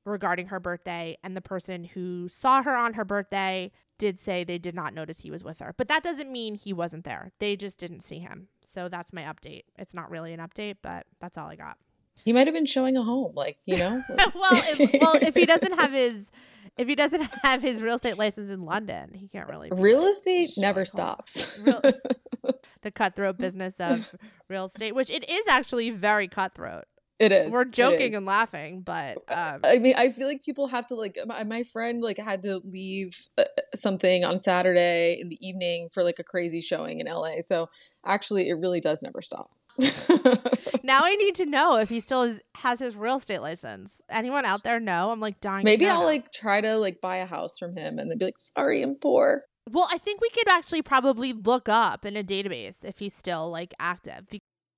[0.06, 4.58] regarding her birthday, and the person who saw her on her birthday did say they
[4.58, 5.74] did not notice he was with her.
[5.76, 7.32] But that doesn't mean he wasn't there.
[7.38, 8.48] They just didn't see him.
[8.62, 9.62] So that's my update.
[9.78, 11.78] It's not really an update, but that's all I got.
[12.24, 14.02] He might have been showing a home, like, you know?
[14.08, 16.30] well, if, well, if he doesn't have his
[16.76, 20.50] if he doesn't have his real estate license in London, he can't really Real estate
[20.58, 21.58] never stops.
[21.64, 21.80] Real-
[22.82, 24.14] the cutthroat business of
[24.48, 26.84] real estate, which it is actually very cutthroat.
[27.18, 27.50] It is.
[27.50, 28.14] We're joking is.
[28.14, 31.16] and laughing, but um, I mean, I feel like people have to like.
[31.26, 36.02] My, my friend like had to leave uh, something on Saturday in the evening for
[36.02, 37.40] like a crazy showing in LA.
[37.40, 37.70] So
[38.04, 39.50] actually, it really does never stop.
[40.82, 44.00] now I need to know if he still is, has his real estate license.
[44.10, 45.10] Anyone out there know?
[45.10, 45.64] I'm like dying.
[45.64, 48.26] to Maybe I'll like try to like buy a house from him and then be
[48.26, 52.22] like, "Sorry, I'm poor." Well, I think we could actually probably look up in a
[52.22, 54.26] database if he's still like active.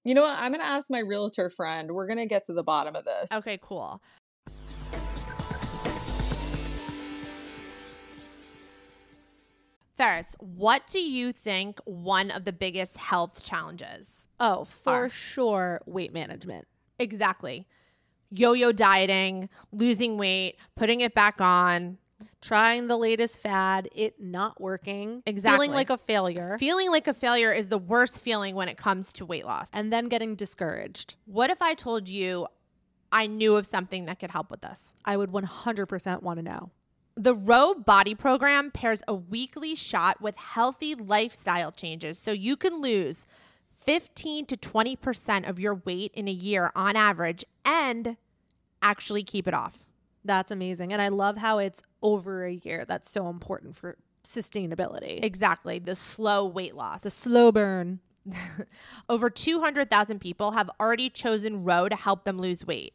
[0.09, 0.39] Be- You know what?
[0.39, 1.91] I'm gonna ask my realtor friend.
[1.93, 3.31] We're gonna get to the bottom of this.
[3.31, 4.03] Okay, cool.
[9.97, 14.29] Ferris, what do you think one of the biggest health challenges?
[14.39, 15.09] Oh, for Are.
[15.11, 16.69] sure, weight management.
[17.01, 17.67] Exactly.
[18.31, 21.99] Yo yo dieting, losing weight, putting it back on,
[22.41, 25.23] Trying the latest fad, it not working.
[25.27, 25.67] Exactly.
[25.67, 26.57] Feeling like a failure.
[26.59, 29.71] feeling like a failure is the worst feeling when it comes to weight loss.
[29.73, 31.17] and then getting discouraged.
[31.25, 32.47] What if I told you
[33.11, 34.95] I knew of something that could help with this?
[35.05, 36.71] I would 100% want to know.
[37.17, 42.81] The Ro Body Program pairs a weekly shot with healthy lifestyle changes so you can
[42.81, 43.27] lose
[43.85, 48.17] 15 to 20% of your weight in a year on average and
[48.81, 49.85] actually keep it off.
[50.29, 50.93] That's amazing.
[50.93, 52.85] And I love how it's over a year.
[52.87, 55.25] That's so important for sustainability.
[55.25, 57.01] Exactly, the slow weight loss.
[57.03, 58.01] the slow burn.
[59.09, 62.95] Over 200,000 people have already chosen Ro to help them lose weight.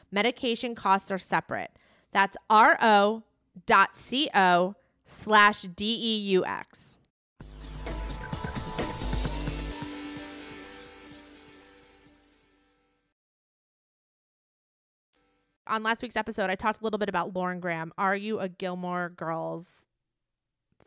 [0.11, 1.71] Medication costs are separate.
[2.11, 3.23] That's ro.co
[5.05, 6.99] slash D-E-U-X.
[15.67, 17.93] On last week's episode, I talked a little bit about Lauren Graham.
[17.97, 19.87] Are you a Gilmore Girls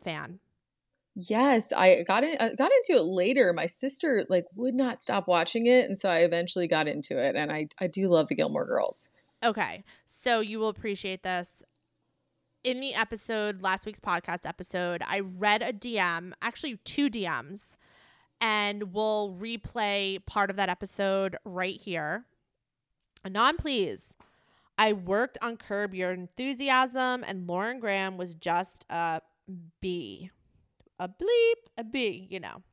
[0.03, 0.39] fan?
[1.15, 3.53] Yes, I got in, I got into it later.
[3.53, 7.35] My sister like would not stop watching it, and so I eventually got into it.
[7.35, 9.11] And I I do love the Gilmore Girls.
[9.43, 11.63] Okay, so you will appreciate this.
[12.65, 17.77] In the episode, last week's podcast episode, I read a DM, actually two DMs,
[18.41, 22.25] and we'll replay part of that episode right here.
[23.29, 24.15] Non, please.
[24.77, 29.21] I worked on Curb Your Enthusiasm, and Lauren Graham was just a
[29.79, 30.31] B.
[30.99, 32.63] A bleep, a B, you know.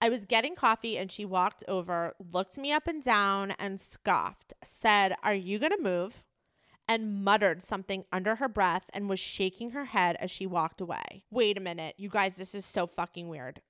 [0.00, 4.52] I was getting coffee and she walked over, looked me up and down, and scoffed,
[4.62, 6.26] said, Are you going to move?
[6.86, 11.24] And muttered something under her breath and was shaking her head as she walked away.
[11.30, 13.62] Wait a minute, you guys, this is so fucking weird.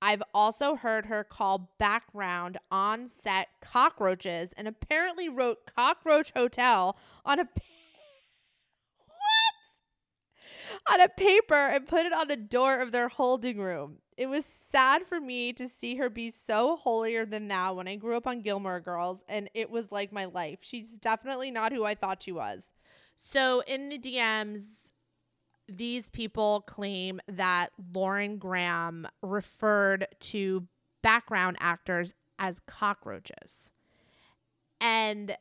[0.00, 7.40] I've also heard her call background on set cockroaches and apparently wrote Cockroach Hotel on
[7.40, 7.48] a.
[10.90, 13.98] On a paper and put it on the door of their holding room.
[14.16, 17.96] It was sad for me to see her be so holier than thou when I
[17.96, 20.60] grew up on Gilmore Girls, and it was like my life.
[20.62, 22.72] She's definitely not who I thought she was.
[23.16, 24.92] So in the DMs,
[25.68, 30.68] these people claim that Lauren Graham referred to
[31.02, 33.72] background actors as cockroaches.
[34.80, 35.36] And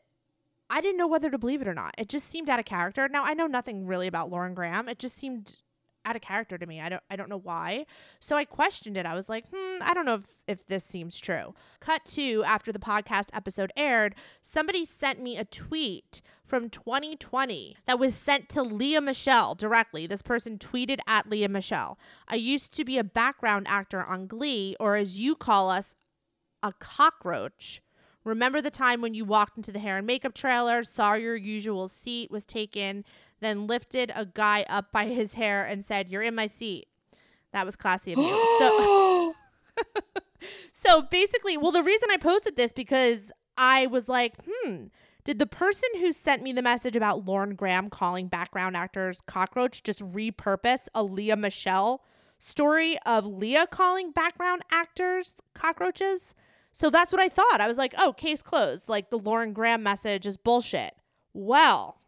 [0.74, 1.94] I didn't know whether to believe it or not.
[2.00, 3.08] It just seemed out of character.
[3.08, 4.90] Now, I know nothing really about Lauren Graham.
[4.90, 5.60] It just seemed
[6.04, 6.82] out of character to me.
[6.82, 7.86] I don't I don't know why.
[8.20, 9.06] So I questioned it.
[9.06, 11.54] I was like, hmm, I don't know if, if this seems true.
[11.80, 18.00] Cut to after the podcast episode aired, somebody sent me a tweet from 2020 that
[18.00, 20.08] was sent to Lea Michele directly.
[20.08, 22.00] This person tweeted at Lea Michele.
[22.28, 25.96] I used to be a background actor on Glee, or as you call us,
[26.64, 27.82] a cockroach.
[28.24, 31.88] Remember the time when you walked into the hair and makeup trailer, saw your usual
[31.88, 33.04] seat was taken,
[33.42, 36.88] then lifted a guy up by his hair and said, You're in my seat.
[37.52, 38.56] That was classy of you.
[38.60, 39.36] so
[40.72, 44.86] So basically, well, the reason I posted this because I was like, hmm,
[45.24, 49.84] did the person who sent me the message about Lauren Graham calling background actors cockroach
[49.84, 52.04] just repurpose a Lea Michele
[52.40, 56.36] story of Lea calling background actors cockroaches?
[56.74, 57.62] So that's what I thought.
[57.62, 58.90] I was like, oh, case closed.
[58.90, 60.96] Like the Lauren Graham message is bullshit.
[61.34, 62.02] Well,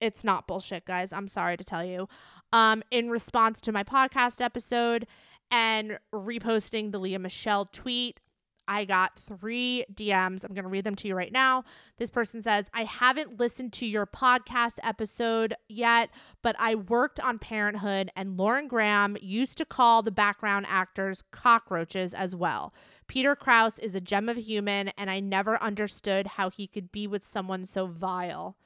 [0.00, 1.12] it's not bullshit, guys.
[1.12, 2.08] I'm sorry to tell you.
[2.52, 5.06] Um, in response to my podcast episode
[5.50, 8.20] and reposting the Lea Michele tweet,
[8.68, 10.44] I got three DMs.
[10.44, 11.64] I'm going to read them to you right now.
[11.96, 16.10] This person says, I haven't listened to your podcast episode yet,
[16.42, 22.14] but I worked on Parenthood, and Lauren Graham used to call the background actors cockroaches
[22.14, 22.74] as well.
[23.06, 27.06] Peter Krause is a gem of human, and I never understood how he could be
[27.06, 28.56] with someone so vile.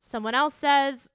[0.00, 1.10] Someone else says,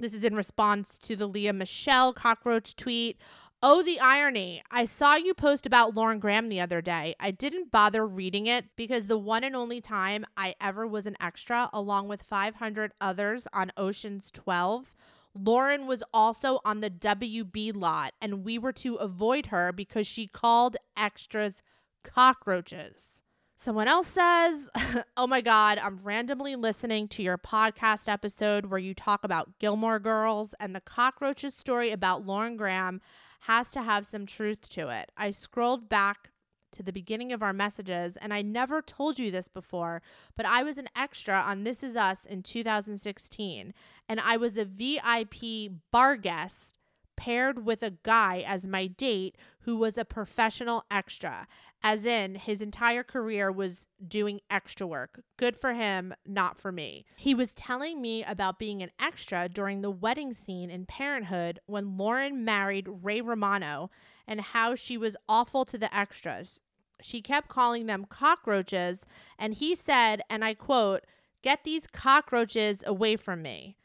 [0.00, 3.20] this is in response to the Lea Michele cockroach tweet.
[3.62, 4.62] Oh, the irony.
[4.70, 7.14] I saw you post about Lauren Graham the other day.
[7.20, 11.16] I didn't bother reading it because the one and only time I ever was an
[11.20, 14.94] extra, along with 500 others on Ocean's 12,
[15.34, 20.26] Lauren was also on the WB lot, and we were to avoid her because she
[20.26, 21.62] called extras
[22.02, 23.20] cockroaches.
[23.56, 24.70] Someone else says,
[25.18, 29.98] Oh my God, I'm randomly listening to your podcast episode where you talk about Gilmore
[29.98, 33.02] Girls, and the cockroaches story about Lauren Graham
[33.40, 35.12] has to have some truth to it.
[35.16, 36.30] I scrolled back
[36.72, 40.02] to the beginning of our messages, and I never told you this before,
[40.36, 43.74] but I was an extra on This Is Us in 2016,
[44.08, 46.78] and I was a VIP bar guest
[47.20, 51.46] paired with a guy as my date who was a professional extra,
[51.82, 55.20] as in his entire career was doing extra work.
[55.36, 57.04] Good for him, not for me.
[57.16, 61.98] He was telling me about being an extra during the wedding scene in Parenthood when
[61.98, 63.90] Lauren married Ray Romano
[64.26, 66.58] and how she was awful to the extras.
[67.02, 69.04] She kept calling them cockroaches,
[69.38, 71.04] and he said, and I quote,
[71.42, 73.76] Get these cockroaches away from me.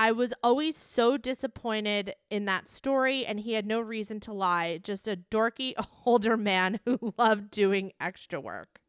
[0.00, 4.80] I was always so disappointed in that story, and he had no reason to lie.
[4.82, 5.74] Just a dorky
[6.06, 8.80] older man who loved doing extra work.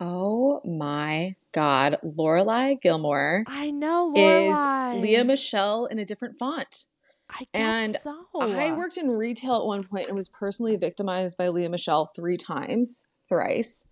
[0.00, 1.98] Oh my God.
[2.02, 6.86] Lorelai Gilmore I know, is Lea Michele in a different font.
[7.28, 8.24] I guess and so.
[8.40, 12.38] I worked in retail at one point and was personally victimized by Lea Michele three
[12.38, 13.90] times, thrice.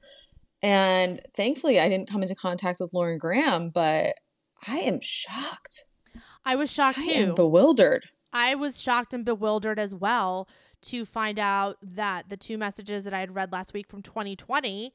[0.63, 4.15] And thankfully, I didn't come into contact with Lauren Graham, but
[4.67, 5.89] I am shocked.
[6.45, 7.11] I was shocked I too.
[7.13, 8.09] am bewildered.
[8.33, 10.49] I was shocked and bewildered as well
[10.83, 14.93] to find out that the two messages that I had read last week from 2020,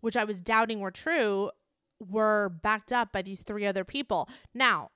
[0.00, 1.50] which I was doubting were true,
[1.98, 4.28] were backed up by these three other people.
[4.54, 4.90] Now,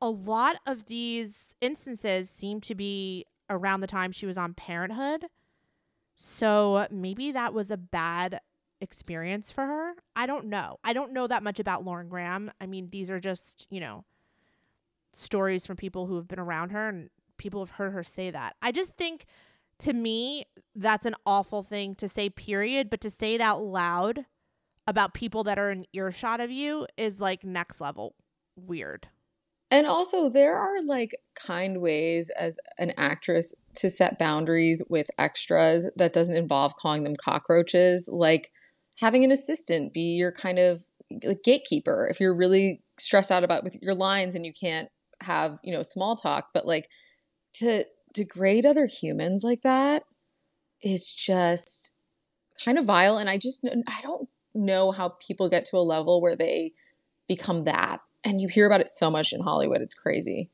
[0.00, 5.26] a lot of these instances seem to be around the time she was on Parenthood.
[6.16, 8.40] So maybe that was a bad
[8.80, 9.92] experience for her.
[10.16, 10.78] I don't know.
[10.84, 12.50] I don't know that much about Lauren Graham.
[12.60, 14.04] I mean, these are just, you know,
[15.12, 18.56] stories from people who have been around her and people have heard her say that.
[18.62, 19.26] I just think
[19.80, 20.44] to me
[20.74, 24.26] that's an awful thing to say period, but to say it out loud
[24.86, 28.14] about people that are in earshot of you is like next level
[28.56, 29.08] weird.
[29.72, 35.88] And also, there are like kind ways as an actress to set boundaries with extras
[35.94, 38.50] that doesn't involve calling them cockroaches, like
[39.00, 40.84] having an assistant be your kind of
[41.24, 44.88] like gatekeeper if you're really stressed out about with your lines and you can't
[45.22, 46.88] have you know small talk but like
[47.52, 50.02] to degrade other humans like that
[50.82, 51.92] is just
[52.64, 56.20] kind of vile and i just i don't know how people get to a level
[56.20, 56.72] where they
[57.28, 60.50] become that and you hear about it so much in hollywood it's crazy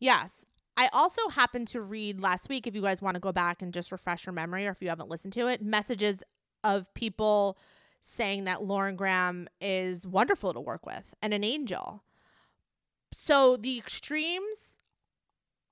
[0.00, 0.46] Yes.
[0.76, 3.72] I also happened to read last week, if you guys want to go back and
[3.72, 6.22] just refresh your memory or if you haven't listened to it, messages
[6.64, 7.58] of people
[8.00, 12.02] saying that Lauren Graham is wonderful to work with and an angel.
[13.14, 14.78] So the extremes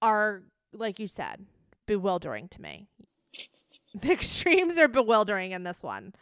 [0.03, 1.47] are, like you said,
[1.86, 2.89] bewildering to me.
[3.95, 6.14] The extremes are bewildering in this one.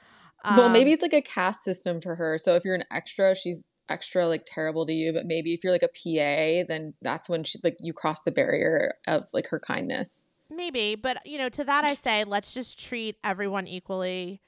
[0.45, 3.35] well Um, maybe it's like a caste system for her so if you're an extra
[3.35, 7.29] she's extra like terrible to you, but maybe if you're like a PA, then that's
[7.29, 10.27] when she like you cross the barrier of like her kindness.
[10.51, 14.41] Maybe, but you know, to that I say, let's just treat everyone equally.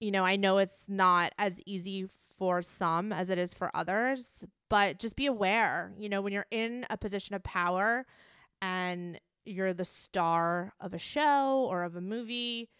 [0.00, 4.44] You know, I know it's not as easy for some as it is for others,
[4.72, 5.92] but just be aware.
[5.98, 8.06] You know, when you're in a position of power
[8.62, 12.70] and you're the star of a show or of a movie,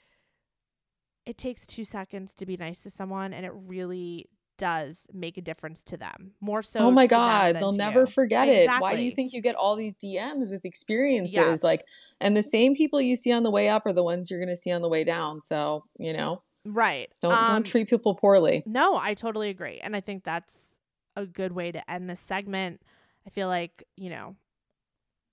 [1.26, 5.43] it takes two seconds to be nice to someone, and it really does make a
[5.43, 6.32] difference to them.
[6.40, 6.80] More so.
[6.80, 8.07] oh my god, they'll never you.
[8.07, 8.70] forget it.
[8.78, 11.36] Why do you think you get all these DMs with experiences?
[11.36, 11.62] Yes.
[11.62, 11.84] Like,
[12.22, 14.49] and the same people you see on the way up are the ones you're going
[14.49, 15.43] to see on the way down.
[15.43, 17.11] So you know, Right.
[17.20, 18.62] don't Um, don't treat people poorly.
[18.64, 19.78] No, I totally agree.
[19.82, 20.72] And I think that's
[21.17, 22.83] a good way to end this segment.
[23.27, 24.37] I feel like, you know,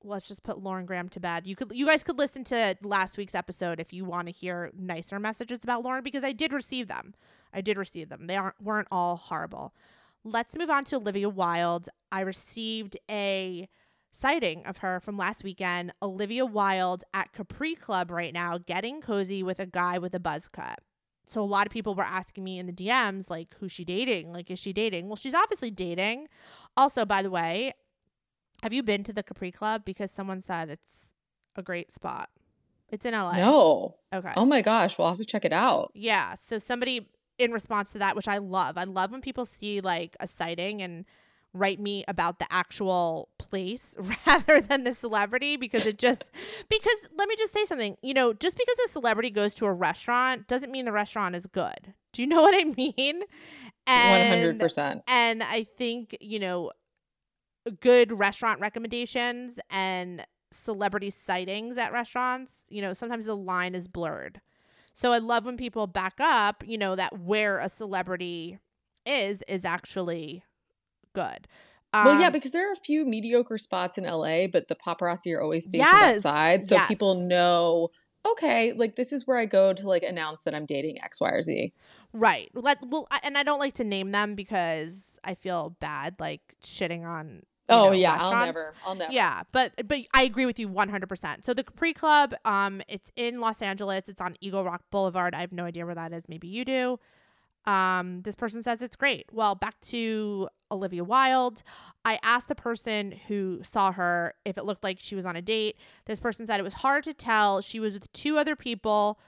[0.04, 1.48] let's just put Lauren Graham to bed.
[1.48, 4.72] You could you guys could listen to last week's episode if you want to hear
[4.78, 7.14] nicer messages about Lauren because I did receive them.
[7.54, 8.26] I did receive them.
[8.26, 9.74] They aren't weren't all horrible.
[10.24, 11.90] Let's move on to Olivia Wilde.
[12.12, 13.70] I received a
[14.12, 15.94] sighting of her from last weekend.
[16.02, 20.48] Olivia Wilde at Capri Club right now getting cozy with a guy with a buzz
[20.48, 20.80] cut
[21.30, 24.34] so a lot of people were asking me in the DMs like who's she dating?
[24.34, 25.08] Like is she dating?
[25.08, 26.28] Well, she's obviously dating.
[26.76, 27.74] Also, by the way,
[28.64, 31.14] have you been to the Capri Club because someone said it's
[31.56, 32.30] a great spot.
[32.90, 33.34] It's in LA.
[33.34, 33.96] No.
[34.12, 34.34] Okay.
[34.36, 35.92] Oh my gosh, we'll have to check it out.
[35.94, 37.08] Yeah, so somebody
[37.38, 38.78] in response to that, which I love.
[38.78, 41.06] I love when people see like a sighting and
[41.54, 43.96] write me about the actual place
[44.28, 46.30] rather than the celebrity because it just
[46.70, 49.74] because let me just say something you know just because a celebrity goes to a
[49.74, 51.94] restaurant doesn't mean the restaurant is good.
[52.14, 53.24] Do you know what i mean?
[53.88, 55.04] And One hundred percent.
[55.08, 56.72] and i think you know
[57.82, 64.42] good restaurant recommendations and celebrity sightings at restaurants you know sometimes the line is blurred.
[64.94, 68.60] So i love when people back up you know that where a celebrity
[69.06, 70.44] is is actually
[71.14, 71.48] good
[71.92, 75.36] well, yeah, Um, because there are a few mediocre spots in LA, but the paparazzi
[75.36, 77.90] are always stationed Yes, outside, so people know.
[78.30, 81.30] Okay, like this is where I go to like announce that I'm dating X, Y,
[81.30, 81.74] or Z.
[82.14, 82.52] Right.
[82.54, 86.42] Let well, I, and I don't like to name them because I feel bad, like
[86.64, 87.28] shitting on.
[87.28, 89.12] you Oh know, yeah, I'll never, I'll never.
[89.12, 91.44] Yeah, but but I agree with you one hundred percent.
[91.44, 94.10] So the Capri Club, um, it's in Los Angeles.
[94.10, 95.34] It's on Eagle Rock Boulevard.
[95.34, 96.30] I have no idea where that is.
[96.30, 97.00] Maybe you do.
[97.66, 99.26] Um, this person says it's great.
[99.32, 101.64] Well, back to Olivia Wilde.
[102.06, 105.42] I asked the person who saw her if it looked like she was on a
[105.42, 105.78] date.
[106.06, 107.62] This person said it was hard to tell.
[107.62, 109.20] She was with two other people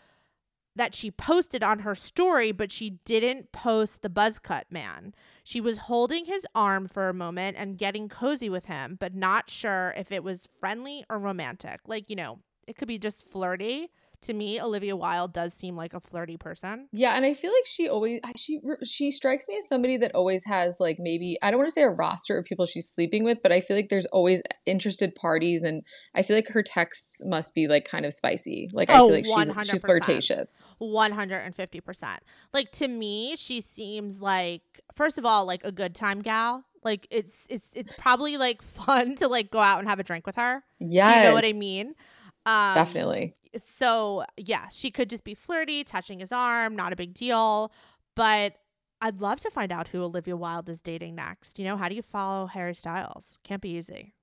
[0.76, 5.14] that she posted on her story, but she didn't post the buzz cut man.
[5.44, 9.50] She was holding his arm for a moment and getting cozy with him, but not
[9.50, 11.82] sure if it was friendly or romantic.
[11.88, 13.92] Like, you know, it could be just flirty.
[14.24, 16.88] To me, Olivia Wilde does seem like a flirty person.
[16.92, 20.46] Yeah, and I feel like she always she she strikes me as somebody that always
[20.46, 23.42] has like maybe I don't want to say a roster of people she's sleeping with,
[23.42, 25.82] but I feel like there's always interested parties, and
[26.16, 28.70] I feel like her texts must be like kind of spicy.
[28.74, 30.64] Like I Oh, feel like she's she's flirtatious.
[30.80, 32.18] 150%.
[32.54, 34.62] Like to me, she seems like
[34.94, 36.66] first of all like a good time gal.
[36.84, 40.26] Like it's it's it's probably like fun to like go out and have a drink
[40.26, 40.64] with her.
[40.80, 41.96] Yeah, you know what I mean?
[42.46, 43.36] Um, Definitely.
[43.58, 47.72] So yeah, she could just be flirty, touching his arm, not a big deal.
[48.16, 48.56] But
[49.02, 51.60] I'd love to find out who Olivia Wilde is dating next.
[51.60, 53.38] You know, how do you follow Harry Styles?
[53.44, 54.14] Can't be easy.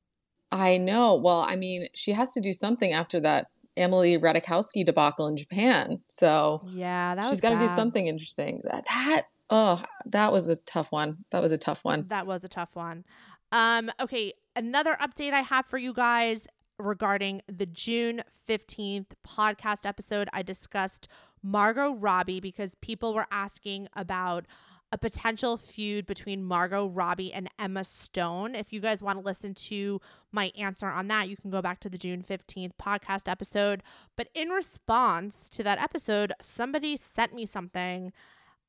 [0.51, 1.15] I know.
[1.15, 6.01] Well, I mean, she has to do something after that Emily Ratajkowski debacle in Japan.
[6.09, 8.63] So Yeah, that she's got to do something interesting.
[8.65, 11.19] That that oh, that was a tough one.
[11.31, 12.07] That was a tough one.
[12.09, 13.05] That was a tough one.
[13.51, 16.47] Um, okay, another update I have for you guys
[16.79, 20.29] regarding the June 15th podcast episode.
[20.33, 21.09] I discussed
[21.43, 24.47] Margot Robbie because people were asking about
[24.91, 28.55] a potential feud between Margot Robbie and Emma Stone.
[28.55, 30.01] If you guys want to listen to
[30.33, 33.83] my answer on that, you can go back to the June 15th podcast episode.
[34.17, 38.13] But in response to that episode, somebody sent me something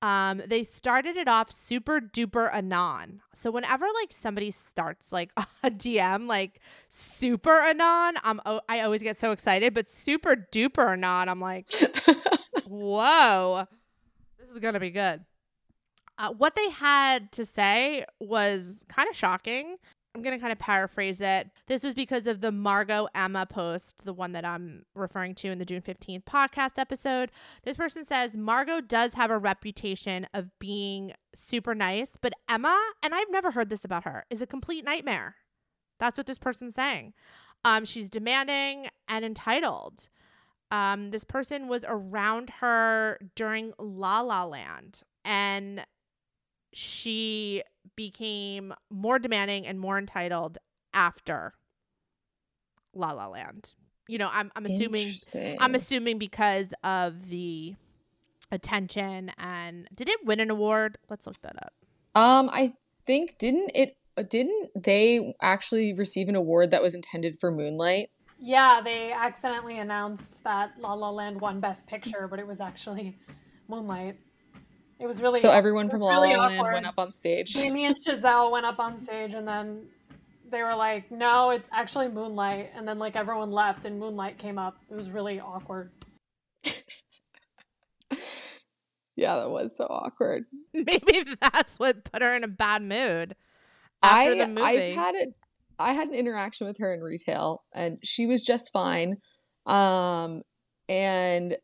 [0.01, 3.21] um they started it off super duper anon.
[3.33, 5.31] So whenever like somebody starts like
[5.63, 10.93] a dm like super anon i'm oh, i always get so excited but super duper
[10.93, 11.69] anon i'm like
[12.67, 13.67] whoa
[14.49, 15.23] this is gonna be good.
[16.17, 19.77] Uh, what they had to say was kind of shocking
[20.15, 24.13] i'm gonna kind of paraphrase it this was because of the margot emma post the
[24.13, 27.31] one that i'm referring to in the june 15th podcast episode
[27.63, 33.13] this person says Margot does have a reputation of being super nice, but Emma, and
[33.13, 35.35] I've never heard this about her, is a complete nightmare.
[35.99, 37.13] That's what this person's saying.
[37.63, 40.09] Um, she's demanding and entitled.
[40.71, 45.85] Um, this person was around her during La La Land, and
[46.71, 47.63] she
[47.95, 50.57] became more demanding and more entitled
[50.93, 51.53] after
[52.93, 53.75] La La Land.
[54.07, 55.13] You know, I'm I'm assuming
[55.59, 57.75] I'm assuming because of the
[58.51, 60.97] attention and did it win an award?
[61.09, 61.73] Let's look that up.
[62.15, 62.73] Um, I
[63.05, 63.97] think didn't it?
[64.17, 68.09] uh, Didn't they actually receive an award that was intended for Moonlight?
[68.39, 73.19] Yeah, they accidentally announced that La La Land won Best Picture, but it was actually
[73.67, 74.17] Moonlight.
[74.99, 77.53] It was really So everyone from was La really La Land went up on stage.
[77.53, 79.87] Jamie and Chazelle went up on stage, and then
[80.51, 84.57] they were like, "No, it's actually Moonlight." And then like everyone left, and Moonlight came
[84.57, 84.77] up.
[84.91, 85.91] It was really awkward.
[89.15, 90.43] yeah, that was so awkward.
[90.73, 93.37] Maybe that's what put her in a bad mood.
[94.03, 94.61] After I the movie.
[94.61, 95.33] I've had it.
[95.77, 99.15] I had an interaction with her in retail, and she was just fine.
[99.65, 100.41] Um,
[100.89, 101.55] and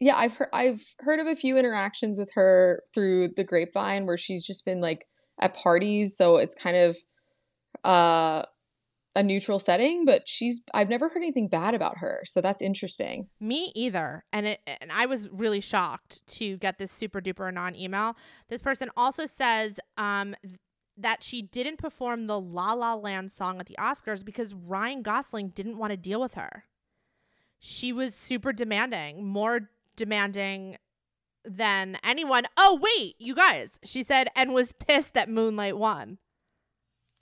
[0.00, 4.16] yeah, I've heard I've heard of a few interactions with her through the grapevine where
[4.16, 5.06] she's just been like
[5.40, 6.96] at parties, so it's kind of
[7.84, 8.42] uh
[9.14, 10.06] a neutral setting.
[10.06, 13.28] But she's I've never heard anything bad about her, so that's interesting.
[13.40, 14.24] Me either.
[14.32, 18.16] And it and I was really shocked to get this super duper non email.
[18.48, 20.34] This person also says um
[20.96, 25.48] that she didn't perform the La La Land song at the Oscars because Ryan Gosling
[25.50, 26.64] didn't want to deal with her.
[27.58, 29.68] She was super demanding, more
[30.00, 30.78] demanding
[31.44, 32.44] than anyone.
[32.56, 33.78] Oh, wait, you guys.
[33.84, 36.18] She said and was pissed that Moonlight won.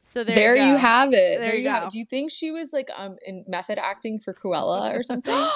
[0.05, 1.12] So there, There, you, you, have it.
[1.12, 1.91] There There, you you have it.
[1.91, 5.49] Do you think she was like um in method acting for Cruella or something?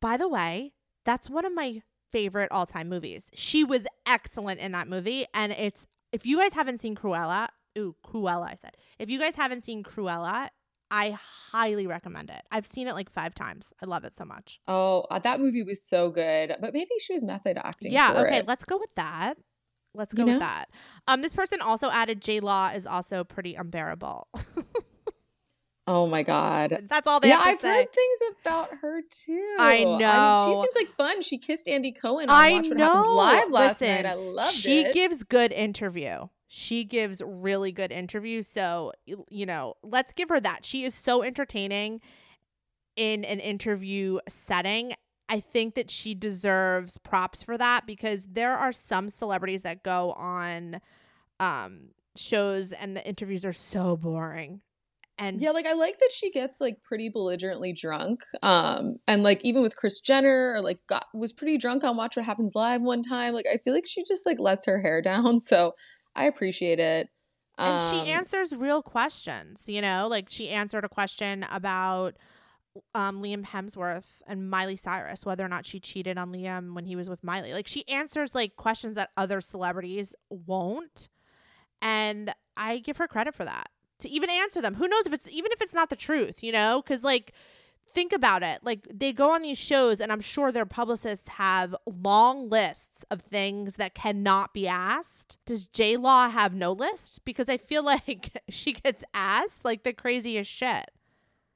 [0.00, 0.72] By the way,
[1.04, 3.30] that's one of my favorite all time movies.
[3.34, 5.26] She was excellent in that movie.
[5.34, 8.76] And it's, if you guys haven't seen Cruella, ooh, Cruella, I said.
[8.98, 10.48] If you guys haven't seen Cruella,
[10.90, 11.16] I
[11.52, 12.42] highly recommend it.
[12.50, 13.72] I've seen it like five times.
[13.82, 14.60] I love it so much.
[14.66, 16.56] Oh, uh, that movie was so good.
[16.60, 17.92] But maybe she was method acting.
[17.92, 18.48] Yeah, okay, it.
[18.48, 19.34] let's go with that.
[19.94, 20.66] Let's You go with that.
[21.08, 24.28] Um, this person also added J Law is also pretty unbearable.
[25.86, 26.86] Oh my god.
[26.88, 27.68] That's all they Yeah, have to I've say.
[27.78, 29.56] heard things about her too.
[29.58, 30.44] I mean, know.
[30.46, 31.20] she seems like fun.
[31.20, 32.92] She kissed Andy Cohen on I Watch What know.
[32.92, 34.06] Happens Live last Listen, night.
[34.06, 36.28] I loved she gives good interview.
[36.52, 38.48] She gives really good interviews.
[38.48, 40.64] So, you know, let's give her that.
[40.64, 42.00] She is so entertaining
[42.96, 44.94] in an interview setting.
[45.28, 50.10] I think that she deserves props for that because there are some celebrities that go
[50.14, 50.80] on
[51.38, 54.60] um shows and the interviews are so boring.
[55.18, 58.24] And yeah, like I like that she gets like pretty belligerently drunk.
[58.42, 62.16] Um, and like even with Kris Jenner, or like got was pretty drunk on Watch
[62.16, 63.34] What Happens Live one time.
[63.34, 65.38] Like I feel like she just like lets her hair down.
[65.50, 65.74] So
[66.14, 67.08] I appreciate it.
[67.58, 72.14] and she Um, answers real questions you know like she answered a question about
[72.94, 76.94] um liam hemsworth and miley cyrus whether or not she cheated on liam when he
[76.96, 77.52] was with miley.
[77.52, 81.08] Like she answers like questions that other celebrities won't.
[81.82, 84.74] And i give her credit for that to even answer them.
[84.76, 86.80] Who knows if it's even if it's not the truth you know?
[86.82, 87.32] Because like
[87.92, 91.74] think about it like they go on these shows and i'm sure their publicists have
[91.86, 97.48] long lists of things that cannot be asked does j law have no list because
[97.48, 100.90] i feel like she gets asked like the craziest shit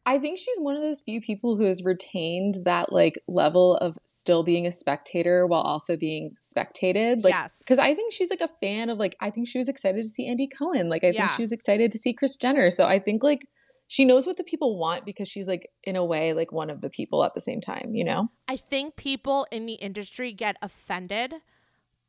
[0.07, 3.97] I think she's one of those few people who has retained that like level of
[4.05, 7.25] still being a spectator while also being spectated.
[7.25, 7.63] Like, Yes.
[7.65, 10.09] because I think she's like a fan of like I think she was excited to
[10.11, 10.91] see Andy Cohen.
[10.91, 11.21] Like, I Yeah.
[11.29, 12.71] think she was excited to see Kris Jenner.
[12.71, 13.49] So I think like
[13.87, 16.81] she knows what the people want because she's like in a way like one of
[16.81, 17.91] the people at the same time.
[17.93, 18.29] You know?
[18.49, 21.35] I think people in the industry get offended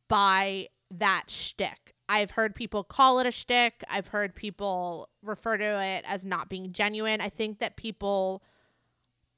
[0.08, 1.94] by that shtick.
[2.08, 3.84] I've heard people call it a shtick.
[3.90, 7.20] I've heard people refer to it as not being genuine.
[7.20, 8.44] I think that people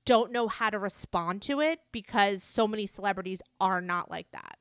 [0.06, 4.58] don't know how to respond to it because so many celebrities are not like that.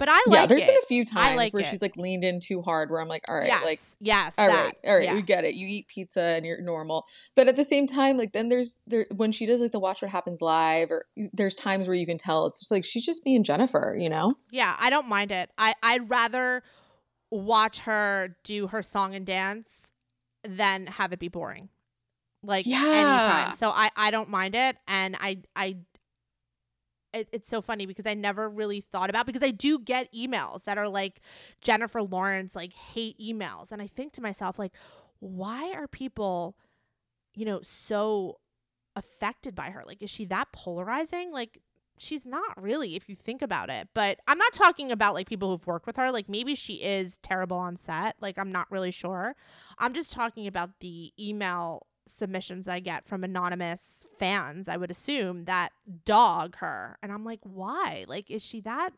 [0.00, 0.32] But I like it.
[0.32, 0.46] yeah.
[0.46, 0.66] There's it.
[0.66, 1.66] been a few times like where it.
[1.66, 2.90] she's like leaned in too hard.
[2.90, 5.14] Where I'm like, all right, yes, like yes, all that, right, all right, yeah.
[5.14, 5.54] we get it.
[5.54, 7.04] You eat pizza and you're normal,
[7.36, 10.00] but at the same time, like then there's there when she does like the Watch
[10.00, 13.22] What Happens live, or there's times where you can tell it's just like she's just
[13.24, 14.32] being Jennifer, you know?
[14.50, 15.50] Yeah, I don't mind it.
[15.58, 16.62] I I'd rather
[17.30, 19.92] watch her do her song and dance
[20.42, 21.68] than have it be boring.
[22.42, 22.82] Like Yeah.
[22.86, 23.54] anytime.
[23.54, 25.76] So I I don't mind it and I I
[27.12, 30.64] it, it's so funny because I never really thought about because I do get emails
[30.64, 31.20] that are like
[31.60, 33.72] Jennifer Lawrence like hate emails.
[33.72, 34.72] And I think to myself like
[35.18, 36.56] why are people
[37.34, 38.38] you know so
[38.96, 39.82] affected by her?
[39.86, 41.32] Like is she that polarizing?
[41.32, 41.58] Like
[41.98, 43.88] she's not really if you think about it.
[43.94, 46.10] But i'm not talking about like people who've worked with her.
[46.10, 48.16] Like maybe she is terrible on set.
[48.20, 49.34] Like i'm not really sure.
[49.78, 55.44] I'm just talking about the email submissions i get from anonymous fans i would assume
[55.44, 55.70] that
[56.04, 58.90] dog her and i'm like why like is she that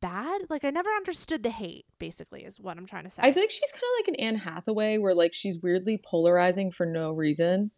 [0.00, 0.42] bad.
[0.48, 1.86] Like I never understood the hate.
[1.98, 3.22] Basically, is what I'm trying to say.
[3.22, 6.70] I feel like she's kind of like an Anne Hathaway, where like she's weirdly polarizing
[6.70, 7.70] for no reason.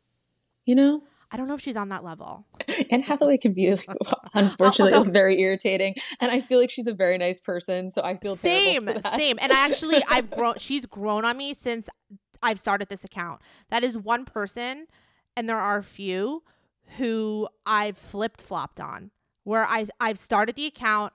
[0.64, 2.47] You know, I don't know if she's on that level.
[2.91, 3.87] Anne Hathaway can be like,
[4.35, 8.37] unfortunately very irritating, and I feel like she's a very nice person, so I feel
[8.37, 9.39] same, same.
[9.41, 10.55] And actually, I've grown.
[10.59, 11.89] She's grown on me since
[12.43, 13.41] I've started this account.
[13.70, 14.86] That is one person,
[15.36, 16.43] and there are a few
[16.97, 19.11] who I've flipped flopped on.
[19.45, 21.12] Where I I've started the account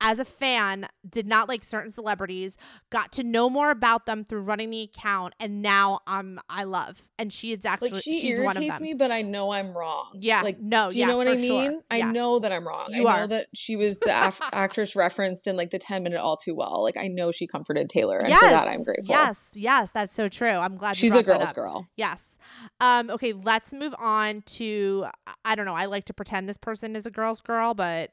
[0.00, 2.56] as a fan, did not like certain celebrities,
[2.90, 7.08] got to know more about them through running the account, and now I'm I love.
[7.18, 9.76] And she is actually like she she's one of irritates me, but I know I'm
[9.76, 10.10] wrong.
[10.14, 11.72] Yeah, like no, do you yeah, know what I mean?
[11.72, 11.80] sure.
[11.90, 12.12] I Yeah.
[12.12, 12.86] know that I'm wrong.
[12.90, 13.26] You I know are.
[13.26, 16.82] that she was the af- actress referenced in like the 10 minute all too well.
[16.82, 19.14] Like I know she comforted Taylor, and yes, for that I'm grateful.
[19.14, 20.48] Yes, yes, that's so true.
[20.48, 21.88] I'm glad you she's a girl's girl.
[21.96, 22.38] Yes.
[22.80, 25.06] Um, okay, let's move on to
[25.44, 25.74] I don't know.
[25.74, 28.10] I like to pretend this person is a girl's girl, but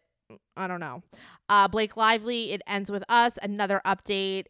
[0.57, 1.03] I don't know.
[1.49, 3.38] Uh, Blake Lively, it ends with us.
[3.41, 4.45] Another update.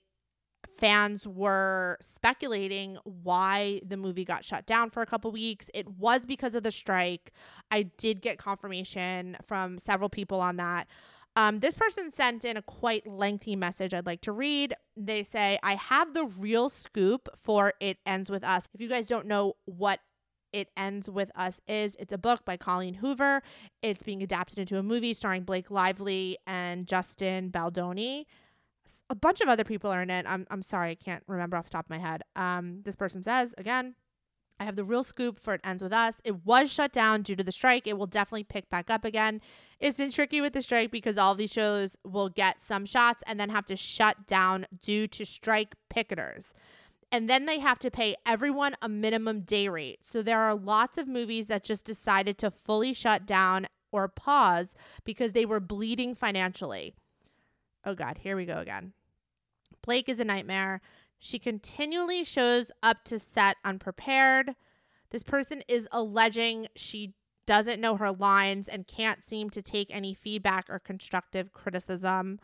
[0.78, 5.70] Fans were speculating why the movie got shut down for a couple weeks.
[5.74, 7.32] It was because of the strike.
[7.72, 10.88] I did get confirmation from several people on that.
[11.38, 14.74] Um, this person sent in a quite lengthy message I'd like to read.
[14.96, 18.68] They say, I have the real scoop for It Ends With Us.
[18.74, 20.00] If you guys don't know what
[20.56, 23.44] It Ends With Us is, it's a book by Colleen Hoover.
[23.82, 28.26] It's being adapted into a movie starring Blake Lively and Justin Baldoni.
[29.10, 30.26] A bunch of other people are in it.
[30.26, 32.22] I'm, I'm sorry, I can't remember off the top of my head.
[32.38, 33.96] Um, this person says, again,
[34.58, 36.22] I have the real scoop for It Ends With Us.
[36.24, 37.86] It was shut down due to the strike.
[37.86, 39.42] It will definitely pick back up again.
[39.82, 43.38] It's been tricky with the strike because all these shows will get some shots and
[43.38, 46.54] then have to shut down due to strike picketers.
[47.16, 50.04] And then they have to pay everyone a minimum day rate.
[50.04, 54.76] So there are lots of movies that just decided to fully shut down or pause
[55.06, 56.94] because they were bleeding financially.
[57.86, 58.92] Oh, God, here we go again.
[59.82, 60.82] Blake is a nightmare.
[61.18, 64.54] She continually shows up to set unprepared.
[65.12, 67.14] This person is alleging she
[67.46, 72.42] doesn't know her lines and can't seem to take any feedback or constructive criticism.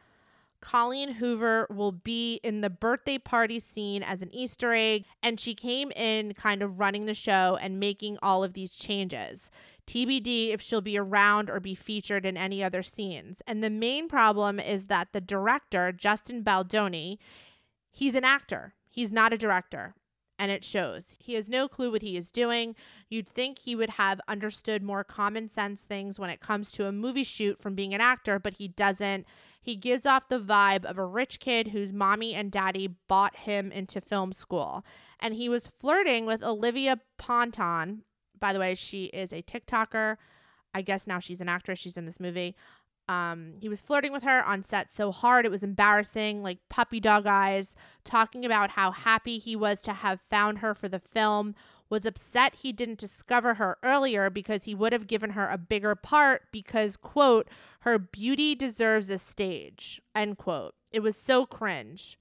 [0.61, 5.55] Colleen Hoover will be in the birthday party scene as an Easter egg, and she
[5.55, 9.51] came in kind of running the show and making all of these changes.
[9.87, 13.41] TBD if she'll be around or be featured in any other scenes.
[13.47, 17.19] And the main problem is that the director, Justin Baldoni,
[17.89, 19.95] he's an actor, he's not a director.
[20.41, 21.17] And it shows.
[21.19, 22.75] He has no clue what he is doing.
[23.09, 26.91] You'd think he would have understood more common sense things when it comes to a
[26.91, 29.27] movie shoot from being an actor, but he doesn't.
[29.61, 33.71] He gives off the vibe of a rich kid whose mommy and daddy bought him
[33.71, 34.83] into film school.
[35.19, 38.01] And he was flirting with Olivia Ponton.
[38.39, 40.17] By the way, she is a TikToker.
[40.73, 41.77] I guess now she's an actress.
[41.77, 42.55] She's in this movie.
[43.09, 46.99] Um, he was flirting with her on set so hard it was embarrassing, like puppy
[46.99, 51.55] dog eyes, talking about how happy he was to have found her for the film,
[51.89, 55.93] was upset he didn't discover her earlier because he would have given her a bigger
[55.93, 57.49] part because, quote,
[57.81, 60.73] her beauty deserves a stage, end quote.
[60.91, 62.17] It was so cringe.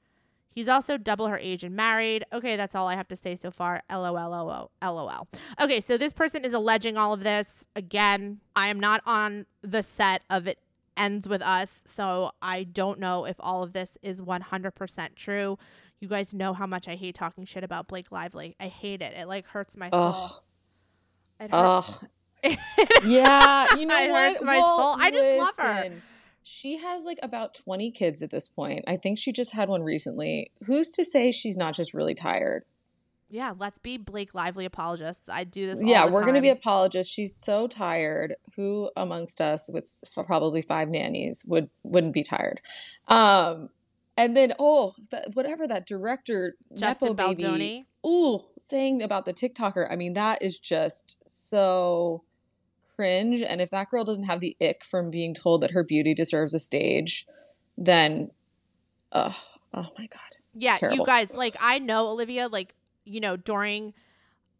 [0.52, 2.24] He's also double her age and married.
[2.32, 3.82] Okay, that's all I have to say so far.
[3.88, 5.28] LOL, LOL.
[5.60, 7.68] Okay, so this person is alleging all of this.
[7.76, 10.58] Again, I am not on the set of it
[11.00, 15.58] ends with us, so I don't know if all of this is 100% true.
[16.00, 18.54] You guys know how much I hate talking shit about Blake Lively.
[18.60, 19.14] I hate it.
[19.16, 20.14] It like hurts my soul.
[20.14, 20.30] Ugh.
[21.42, 22.04] It hurts.
[23.04, 24.32] Yeah, you know It what?
[24.32, 24.96] hurts my soul.
[24.98, 25.90] I just love her.
[26.42, 28.84] She has like about 20 kids at this point.
[28.86, 30.50] I think she just had one recently.
[30.66, 32.64] Who's to say she's not just really tired?
[33.30, 35.28] Yeah, let's be Blake Lively apologists.
[35.28, 35.82] I do this.
[35.82, 37.12] yeah, we're going to be apologists.
[37.12, 38.34] She's so tired.
[38.56, 39.88] Who amongst us with
[40.26, 42.60] probably five nannies would wouldn't be tired?
[43.08, 43.70] Um
[44.16, 47.42] and then oh, that, whatever that director Justin Nepo baby.
[47.42, 47.86] Baldoni.
[48.06, 49.90] Ooh, saying about the TikToker.
[49.90, 52.24] I mean, that is just so
[52.96, 53.42] cringe.
[53.42, 56.54] And if that girl doesn't have the ick from being told that her beauty deserves
[56.54, 57.26] a stage,
[57.78, 58.30] then,
[59.12, 59.32] uh,
[59.72, 60.20] oh my god.
[60.54, 62.74] Yeah, you guys, like I know Olivia, like,
[63.04, 63.94] you know, during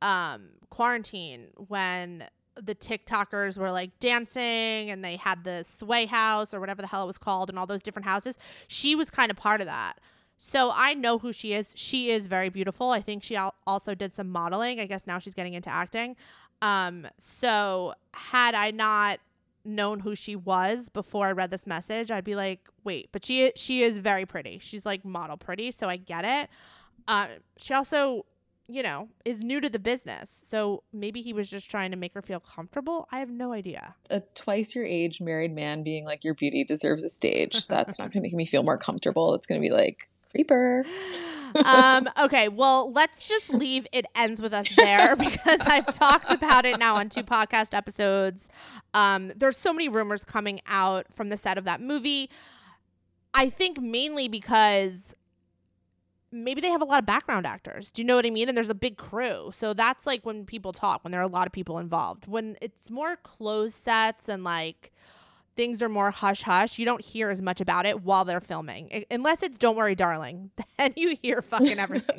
[0.03, 2.25] um quarantine when
[2.61, 7.05] the TikTokers were like dancing and they had the sway house or whatever the hell
[7.05, 8.39] it was called and all those different houses,
[8.69, 9.95] she was kind of part of that.
[10.37, 11.73] So I know who she is.
[11.77, 12.91] She is very beautiful.
[12.91, 14.81] I think she al- also did some modeling.
[14.81, 16.17] I guess now she's getting into acting.
[16.63, 19.21] Um, so had I not
[19.65, 23.53] known who she was before I read this message, I'd be like, wait, but she
[23.55, 24.59] she is very pretty.
[24.59, 26.49] She's like model pretty, so I get it.
[27.11, 27.27] Um,
[27.59, 28.25] she also,
[28.69, 30.45] you know, is new to the business.
[30.49, 33.09] So maybe he was just trying to make her feel comfortable.
[33.11, 33.97] I have no idea.
[34.11, 37.67] A twice your age married man being like, your beauty deserves a stage.
[37.67, 39.35] That's not going to make me feel more comfortable.
[39.35, 40.85] It's going to be like, creeper.
[41.65, 46.65] um, okay, well, let's just leave it ends with us there because I've talked about
[46.65, 48.49] it now on two podcast episodes.
[48.95, 52.31] Um, there's so many rumors coming out from the set of that movie.
[53.35, 55.17] I think mainly because
[56.33, 57.91] maybe they have a lot of background actors.
[57.91, 58.49] Do you know what I mean?
[58.49, 59.51] And there's a big crew.
[59.53, 62.27] So that's like when people talk, when there are a lot of people involved.
[62.27, 64.93] When it's more closed sets and like
[65.57, 68.89] things are more hush hush, you don't hear as much about it while they're filming.
[68.93, 70.51] I- unless it's Don't Worry, Darling.
[70.79, 72.17] Then you hear fucking everything.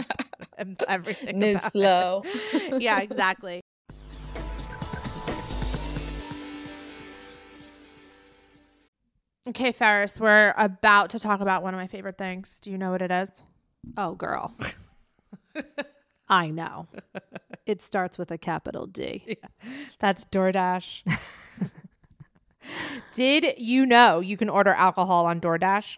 [0.87, 1.39] everything.
[1.39, 1.71] Ms.
[1.73, 2.79] it.
[2.81, 3.61] yeah, exactly.
[9.47, 12.59] Okay, Ferris, we're about to talk about one of my favorite things.
[12.59, 13.41] Do you know what it is?
[13.97, 14.53] Oh, girl.
[16.29, 16.87] I know.
[17.65, 19.23] It starts with a capital D.
[19.27, 19.69] Yeah.
[19.99, 21.03] That's DoorDash.
[23.13, 25.97] Did you know you can order alcohol on DoorDash?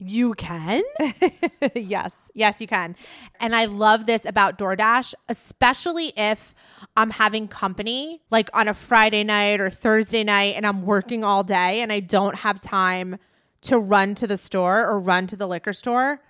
[0.00, 0.82] You can?
[1.74, 2.94] yes, yes, you can.
[3.40, 6.54] And I love this about DoorDash, especially if
[6.96, 11.42] I'm having company, like on a Friday night or Thursday night, and I'm working all
[11.42, 13.18] day and I don't have time
[13.62, 16.20] to run to the store or run to the liquor store.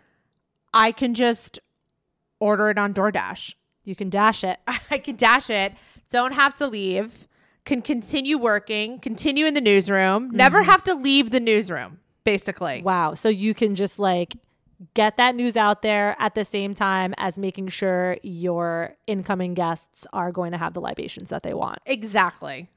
[0.73, 1.61] I can just
[2.41, 3.55] order it on DoorDash.
[3.85, 4.59] You can dash it.
[4.91, 5.73] I can dash it,
[6.11, 7.27] don't have to leave,
[7.65, 10.71] can continue working, continue in the newsroom, never mm-hmm.
[10.71, 12.83] have to leave the newsroom, basically.
[12.83, 13.15] Wow.
[13.15, 14.37] So you can just like
[14.95, 20.07] get that news out there at the same time as making sure your incoming guests
[20.13, 21.79] are going to have the libations that they want.
[21.87, 22.69] Exactly.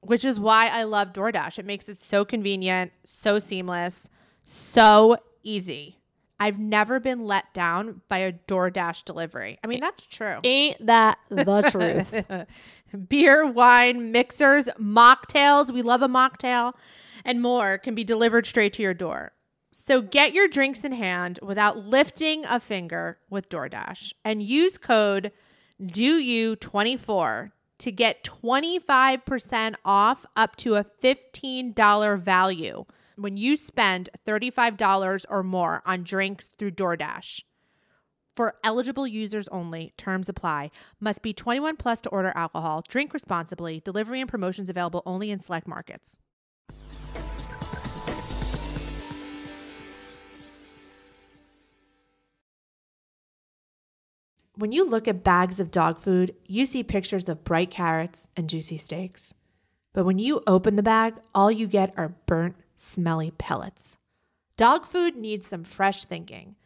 [0.00, 1.58] Which is why I love DoorDash.
[1.58, 4.10] It makes it so convenient, so seamless,
[4.44, 5.97] so easy.
[6.40, 9.58] I've never been let down by a DoorDash delivery.
[9.64, 10.38] I mean, that's true.
[10.44, 11.62] Ain't that the
[12.92, 13.08] truth?
[13.08, 16.74] Beer, wine, mixers, mocktails, we love a mocktail,
[17.24, 19.32] and more can be delivered straight to your door.
[19.70, 25.32] So get your drinks in hand without lifting a finger with DoorDash and use code
[25.80, 32.84] DOYOU24 to get 25% off up to a $15 value
[33.18, 37.42] when you spend $35 or more on drinks through DoorDash.
[38.36, 40.70] For eligible users only, terms apply.
[41.00, 42.84] Must be 21 plus to order alcohol.
[42.88, 43.80] Drink responsibly.
[43.80, 46.20] Delivery and promotions available only in select markets.
[54.54, 58.48] When you look at bags of dog food, you see pictures of bright carrots and
[58.48, 59.34] juicy steaks.
[59.92, 63.98] But when you open the bag, all you get are burnt, smelly pellets.
[64.56, 66.56] Dog food needs some fresh thinking.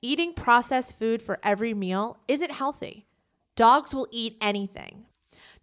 [0.00, 3.06] Eating processed food for every meal isn't healthy.
[3.54, 5.04] Dogs will eat anything.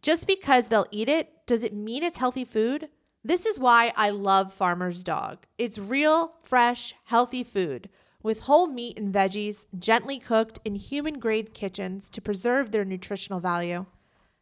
[0.04, 2.90] Just because they'll eat it, does it mean it's healthy food?
[3.24, 5.46] This is why I love Farmer's Dog.
[5.58, 7.90] It's real, fresh, healthy food
[8.24, 13.42] with whole meat and veggies gently cooked in human grade kitchens to preserve their nutritional
[13.42, 13.86] value.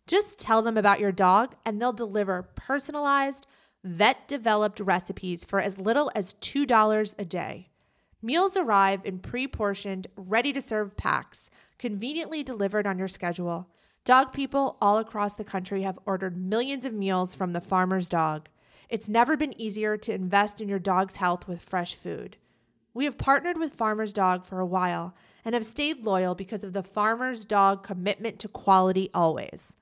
[0.07, 3.47] Just tell them about your dog and they'll deliver personalized,
[3.83, 7.69] vet developed recipes for as little as $2 a day.
[8.21, 13.67] Meals arrive in pre portioned, ready to serve packs, conveniently delivered on your schedule.
[14.05, 18.49] Dog people all across the country have ordered millions of meals from the farmer's dog.
[18.89, 22.37] It's never been easier to invest in your dog's health with fresh food.
[22.93, 25.15] We have partnered with Farmer's Dog for a while
[25.45, 29.75] and have stayed loyal because of the Farmer's Dog commitment to quality always.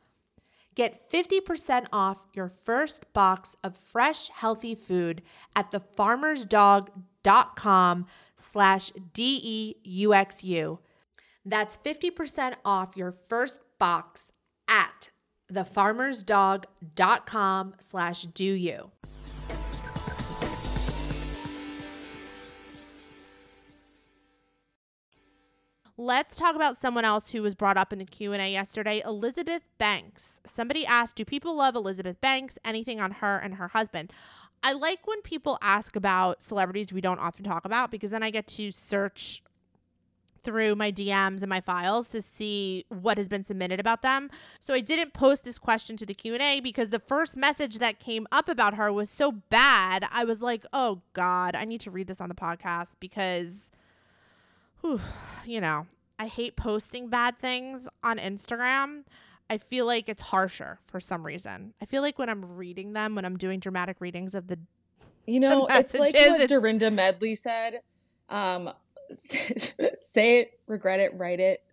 [0.76, 5.24] Get 50% off your first box of fresh, healthy food
[5.56, 8.06] at thefarmersdog.com
[8.36, 10.80] slash D-E-U-X-U.
[11.46, 14.32] That's 50% off your first box
[14.68, 15.10] at
[15.52, 18.92] thefarmersdog.com slash do you.
[26.02, 30.40] Let's talk about someone else who was brought up in the Q&A yesterday, Elizabeth Banks.
[30.46, 32.58] Somebody asked, "Do people love Elizabeth Banks?
[32.64, 34.14] Anything on her and her husband?"
[34.64, 38.30] I like when people ask about celebrities we don't often talk about because then I
[38.30, 39.44] get to search
[40.42, 44.30] through my DMs and my files to see what has been submitted about them.
[44.62, 48.26] So I didn't post this question to the Q&A because the first message that came
[48.32, 50.08] up about her was so bad.
[50.10, 53.70] I was like, "Oh god, I need to read this on the podcast because
[54.82, 55.00] whew,
[55.46, 59.04] you know, I hate posting bad things on Instagram.
[59.50, 61.74] I feel like it's harsher for some reason.
[61.82, 64.60] I feel like when I'm reading them, when I'm doing dramatic readings of the
[65.26, 67.82] You know, it's like messages, what it's- Dorinda Medley said.
[68.30, 68.70] Um,
[69.12, 71.64] say it, regret it, write it,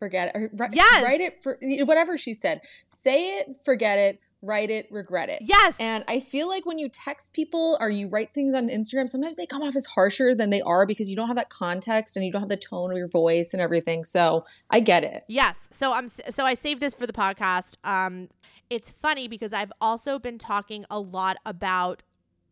[0.00, 0.50] forget it.
[0.58, 1.04] Or, Yes.
[1.04, 2.62] Write it for whatever she said.
[2.90, 5.38] Say it, forget it, write it, regret it.
[5.42, 5.76] Yes.
[5.78, 9.36] And I feel like when you text people or you write things on Instagram, sometimes
[9.36, 12.26] they come off as harsher than they are because you don't have that context and
[12.26, 14.04] you don't have the tone of your voice and everything.
[14.04, 15.24] So I get it.
[15.28, 15.68] Yes.
[15.70, 17.76] So I'm so I saved this for the podcast.
[17.84, 18.28] Um
[18.68, 22.02] it's funny because I've also been talking a lot about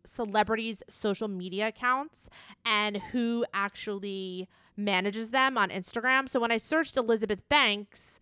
[0.05, 2.29] celebrities' social media accounts
[2.65, 6.29] and who actually manages them on Instagram.
[6.29, 8.21] So when I searched Elizabeth Banks,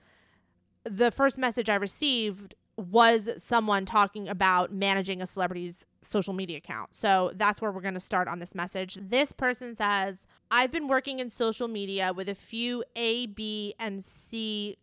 [0.85, 6.95] the first message I received was someone talking about managing a celebrity's social media account.
[6.95, 8.97] So that's where we're going to start on this message.
[9.01, 14.03] This person says, I've been working in social media with a few A, B, and
[14.03, 14.77] C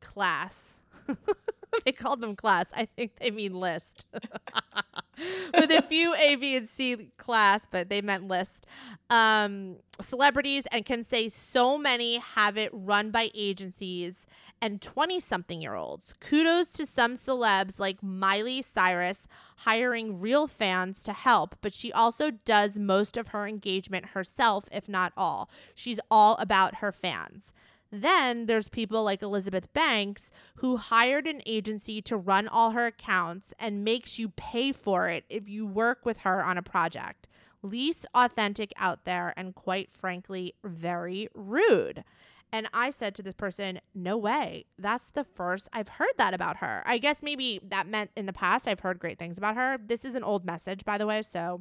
[0.00, 0.80] class.
[1.84, 2.72] they called them class.
[2.74, 4.06] I think they mean list.
[5.54, 8.66] with a few A, B, and C class, but they meant list.
[9.10, 14.26] Um, celebrities and can say so many have it run by agencies
[14.60, 16.14] and 20 something year olds.
[16.20, 22.30] Kudos to some celebs like Miley Cyrus hiring real fans to help, but she also
[22.30, 25.50] does most of her engagement herself, if not all.
[25.74, 27.52] She's all about her fans.
[27.92, 33.52] Then there's people like Elizabeth Banks who hired an agency to run all her accounts
[33.58, 37.28] and makes you pay for it if you work with her on a project.
[37.62, 42.02] Least authentic out there and quite frankly, very rude.
[42.50, 44.64] And I said to this person, No way.
[44.78, 46.82] That's the first I've heard that about her.
[46.86, 49.78] I guess maybe that meant in the past I've heard great things about her.
[49.84, 51.20] This is an old message, by the way.
[51.20, 51.60] So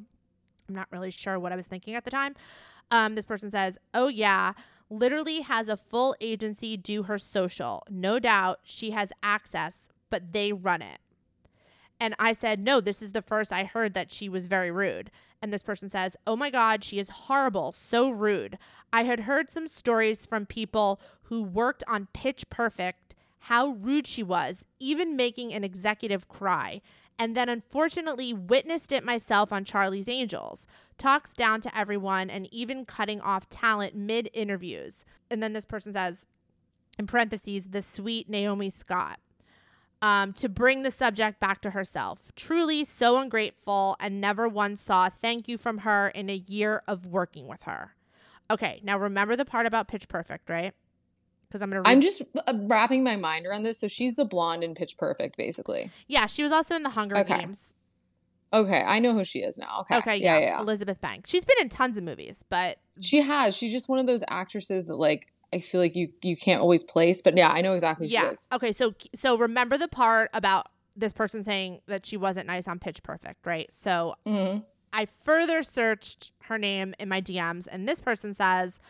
[0.69, 2.36] I'm not really sure what I was thinking at the time.
[2.89, 4.53] Um, this person says, Oh, yeah,
[4.92, 7.84] literally has a full agency do her social.
[7.89, 11.00] No doubt she has access, but they run it.
[12.00, 15.12] And I said, No, this is the first I heard that she was very rude.
[15.42, 18.58] And this person says, Oh my God, she is horrible, so rude.
[18.92, 23.16] I had heard some stories from people who worked on Pitch Perfect,
[23.46, 26.82] how rude she was, even making an executive cry.
[27.22, 30.65] And then unfortunately witnessed it myself on Charlie's Angels.
[30.97, 35.05] Talks down to everyone and even cutting off talent mid interviews.
[35.30, 36.26] And then this person says,
[36.97, 39.19] in parentheses, the sweet Naomi Scott
[40.01, 42.32] um, to bring the subject back to herself.
[42.36, 46.82] Truly so ungrateful and never once saw a thank you from her in a year
[46.88, 47.93] of working with her.
[48.49, 50.74] Okay, now remember the part about Pitch Perfect, right?
[51.52, 51.82] Because I'm gonna.
[51.82, 53.78] Read- I'm just uh, wrapping my mind around this.
[53.78, 55.91] So she's the blonde in Pitch Perfect, basically.
[56.08, 57.39] yeah, she was also in the Hunger Okay.
[57.39, 57.76] Games.
[58.54, 59.80] Okay, I know who she is now.
[59.82, 60.45] Okay, Okay, yeah, yeah, yeah.
[60.56, 60.62] yeah.
[60.62, 61.30] Elizabeth Banks.
[61.30, 63.56] She's been in tons of movies, but She has.
[63.56, 66.84] She's just one of those actresses that like I feel like you you can't always
[66.84, 67.22] place.
[67.22, 68.32] But yeah, I know exactly who she yeah.
[68.32, 68.47] is.
[68.54, 72.80] Okay, so so remember the part about this person saying that she wasn't nice on
[72.80, 73.72] Pitch Perfect, right?
[73.74, 74.60] So hmm
[74.93, 78.82] I further searched her name in my DMs, and this person says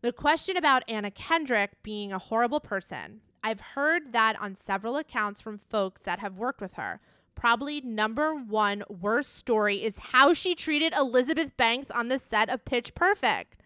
[0.00, 3.20] the question about Anna Kendrick being a horrible person.
[3.42, 7.00] I've heard that on several accounts from folks that have worked with her.
[7.34, 12.64] Probably number one worst story is how she treated Elizabeth Banks on the set of
[12.64, 13.56] Pitch Perfect.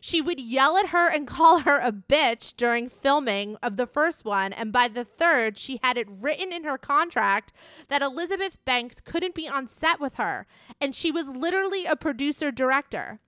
[0.00, 4.24] She would yell at her and call her a bitch during filming of the first
[4.24, 7.52] one, and by the third, she had it written in her contract
[7.88, 10.46] that Elizabeth Banks couldn't be on set with her,
[10.80, 13.20] and she was literally a producer director.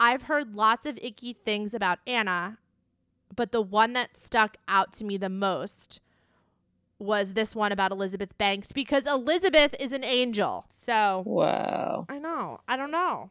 [0.00, 2.58] I've heard lots of icky things about Anna,
[3.34, 6.00] but the one that stuck out to me the most
[6.98, 10.66] was this one about Elizabeth Banks because Elizabeth is an angel.
[10.68, 12.06] So Wow.
[12.08, 12.60] I know.
[12.66, 13.30] I don't know.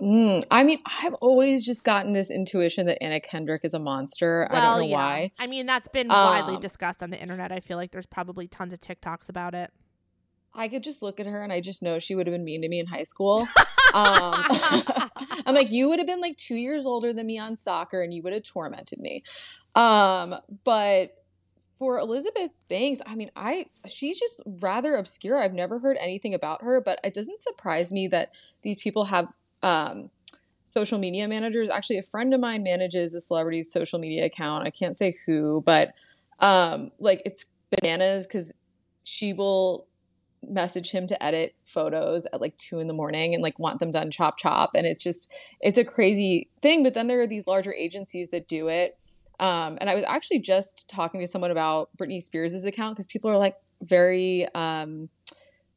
[0.00, 4.46] Mm, I mean, I've always just gotten this intuition that Anna Kendrick is a monster.
[4.48, 4.96] I don't know yeah.
[4.96, 5.32] why.
[5.40, 7.50] I mean, that's been widely Um, discussed on the internet.
[7.50, 9.72] I feel like there's probably tons of TikToks about it.
[10.58, 12.62] I could just look at her and I just know she would have been mean
[12.62, 13.48] to me in high school.
[13.94, 14.34] Um,
[15.46, 18.12] I'm like, you would have been like two years older than me on soccer and
[18.12, 19.22] you would have tormented me.
[19.74, 20.34] Um,
[20.64, 21.14] but
[21.78, 25.40] for Elizabeth Banks, I mean, I she's just rather obscure.
[25.40, 28.32] I've never heard anything about her, but it doesn't surprise me that
[28.62, 29.30] these people have
[29.62, 30.10] um,
[30.64, 31.68] social media managers.
[31.68, 34.66] Actually, a friend of mine manages a celebrity's social media account.
[34.66, 35.92] I can't say who, but
[36.40, 38.54] um, like it's bananas because
[39.04, 39.86] she will
[40.42, 43.90] message him to edit photos at like two in the morning and like want them
[43.90, 44.70] done chop chop.
[44.74, 45.30] And it's just
[45.60, 46.82] it's a crazy thing.
[46.82, 48.98] But then there are these larger agencies that do it.
[49.40, 53.30] Um, and i was actually just talking to someone about britney spears' account because people
[53.30, 55.10] are like very um,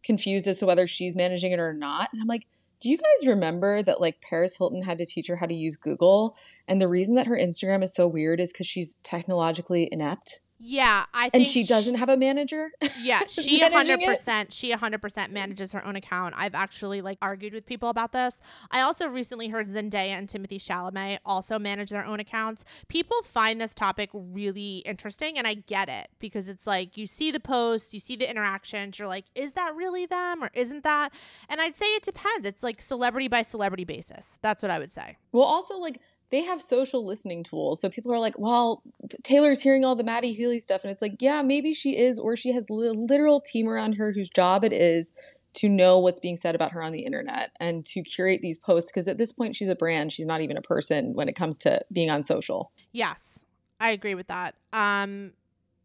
[0.03, 2.09] confused as to whether she's managing it or not.
[2.11, 2.47] And i'm like
[2.79, 5.77] do you guys remember that like paris hilton had to teach her how to use
[5.77, 6.35] google?
[6.67, 11.05] And the reason that her instagram is so weird is because she's technologically inept Yeah,
[11.11, 12.71] I think and she doesn't have a manager.
[13.01, 14.53] Yeah, she hundred percent.
[14.53, 16.35] She hundred percent manages her own account.
[16.37, 18.39] I've actually like argued with people about this.
[18.69, 22.63] I also recently heard Zendaya and Timothée Chalamet also manage their own accounts.
[22.89, 27.31] People find this topic really interesting, and I get it because it's like you see
[27.31, 31.11] the posts, you see the interactions, you're like, is that really them or isn't that?
[31.49, 32.45] And I'd say it depends.
[32.45, 34.37] It's like celebrity by celebrity basis.
[34.43, 35.17] That's what I would say.
[35.31, 35.99] Well, also like
[36.31, 38.81] they have social listening tools, so people are like, "Well,
[39.23, 42.35] Taylor's hearing all the Matty Healy stuff," and it's like, yeah, maybe she is, or
[42.35, 45.13] she has a literal team around her whose job it is
[45.53, 48.89] to know what's being said about her on the internet and to curate these posts.
[48.89, 51.57] Because at this point, she's a brand; she's not even a person when it comes
[51.59, 52.71] to being on social.
[52.91, 53.43] Yes,
[53.79, 54.55] I agree with that.
[54.71, 55.33] Um,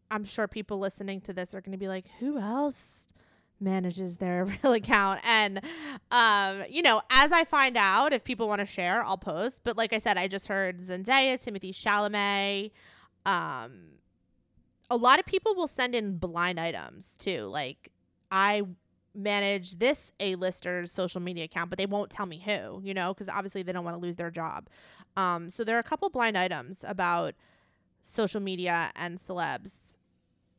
[0.09, 3.07] I'm sure people listening to this are going to be like, who else
[3.59, 5.21] manages their real account?
[5.23, 5.61] And,
[6.11, 9.61] um, you know, as I find out, if people want to share, I'll post.
[9.63, 12.71] But like I said, I just heard Zendaya, Timothée Chalamet.
[13.25, 13.97] Um,
[14.89, 17.43] a lot of people will send in blind items too.
[17.45, 17.91] Like,
[18.31, 18.63] I
[19.17, 23.27] manage this A-lister's social media account, but they won't tell me who, you know, because
[23.27, 24.69] obviously they don't want to lose their job.
[25.17, 27.33] Um, so there are a couple blind items about
[28.03, 29.95] social media and celebs.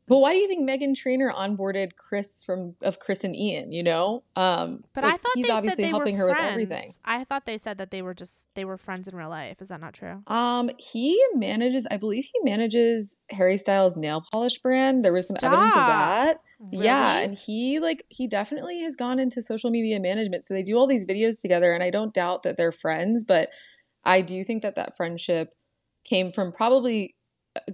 [0.09, 3.71] But why do you think Meghan Trainor onboarded Chris from of Chris and Ian?
[3.71, 6.41] You know, um, But like, I thought he's they obviously helping her friends.
[6.41, 6.93] with everything.
[7.05, 9.61] I thought they said that they were just they were friends in real life.
[9.61, 10.23] Is that not true?
[10.25, 15.05] Um, he manages, I believe he manages Harry Styles' nail polish brand.
[15.05, 15.87] There was some evidence of Stop.
[15.87, 16.37] that.
[16.71, 20.43] Yeah, and he like he definitely has gone into social media management.
[20.43, 23.49] So they do all these videos together, and I don't doubt that they're friends, but
[24.03, 25.53] I do think that that friendship
[26.03, 27.15] came from probably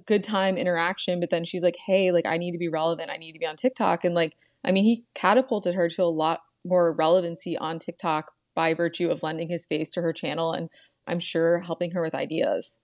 [0.05, 1.19] good time interaction.
[1.19, 3.11] But then she's like, "Hey, like I need to be relevant.
[3.11, 6.05] I need to be on TikTok." And like, I mean, he catapulted her to a
[6.05, 10.69] lot more relevancy on TikTok by virtue of lending his face to her channel, and
[11.07, 12.81] I'm sure helping her with ideas.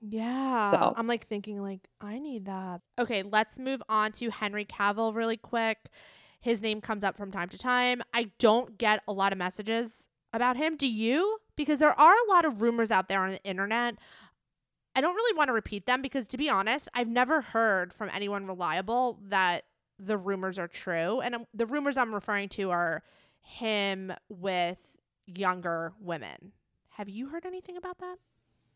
[0.00, 0.64] Yeah.
[0.64, 2.80] So- I'm like thinking like I need that.
[2.98, 5.88] Okay, let's move on to Henry Cavill really quick.
[6.40, 8.02] His name comes up from time to time.
[8.14, 10.76] I don't get a lot of messages about him.
[10.76, 11.38] Do you?
[11.54, 13.96] Because there are a lot of rumors out there on the internet.
[14.94, 18.10] I don't really want to repeat them because to be honest, I've never heard from
[18.12, 19.64] anyone reliable that
[19.98, 21.20] the rumors are true.
[21.20, 23.02] And the rumors I'm referring to are
[23.40, 26.52] him with younger women.
[26.90, 28.16] Have you heard anything about that?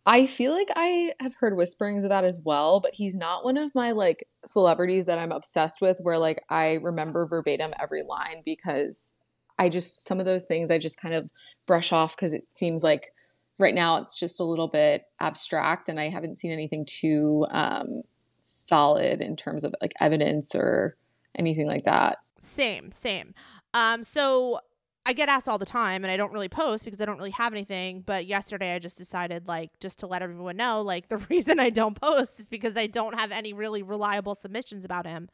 [0.06, 3.56] I feel like I have heard whisperings of that as well, but he's not one
[3.56, 8.42] of my like celebrities that I'm obsessed with where like I remember verbatim every line
[8.44, 9.14] because
[9.58, 11.30] I just some of those things I just kind of
[11.66, 13.12] brush off because it seems like
[13.59, 18.02] right now it's just a little bit abstract and I haven't seen anything too um
[18.42, 20.96] solid in terms of like evidence or
[21.34, 22.16] anything like that.
[22.40, 23.34] Same, same.
[23.72, 24.61] Um, so
[25.07, 27.30] I get asked all the time, and I don't really post because I don't really
[27.32, 28.00] have anything.
[28.00, 31.70] But yesterday, I just decided, like, just to let everyone know, like, the reason I
[31.70, 35.28] don't post is because I don't have any really reliable submissions about him.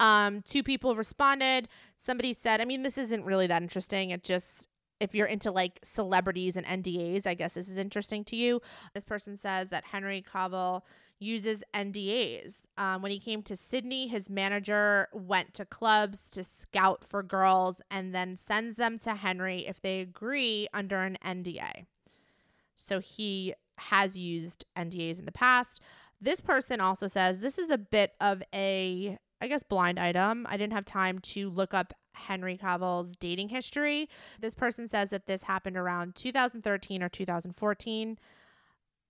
[0.00, 1.68] Um, two people responded.
[1.96, 4.10] Somebody said, I mean, this isn't really that interesting.
[4.10, 4.68] It just
[5.00, 8.60] if you're into like celebrities and NDAs, I guess this is interesting to you.
[8.94, 10.82] This person says that Henry Cavill
[11.18, 12.60] uses NDAs.
[12.76, 17.80] Um, when he came to Sydney, his manager went to clubs to scout for girls
[17.90, 21.86] and then sends them to Henry if they agree under an NDA.
[22.74, 25.80] So he has used NDAs in the past.
[26.20, 30.46] This person also says this is a bit of a, I guess, blind item.
[30.48, 34.08] I didn't have time to look up Henry Cavill's dating history.
[34.40, 38.18] This person says that this happened around 2013 or 2014.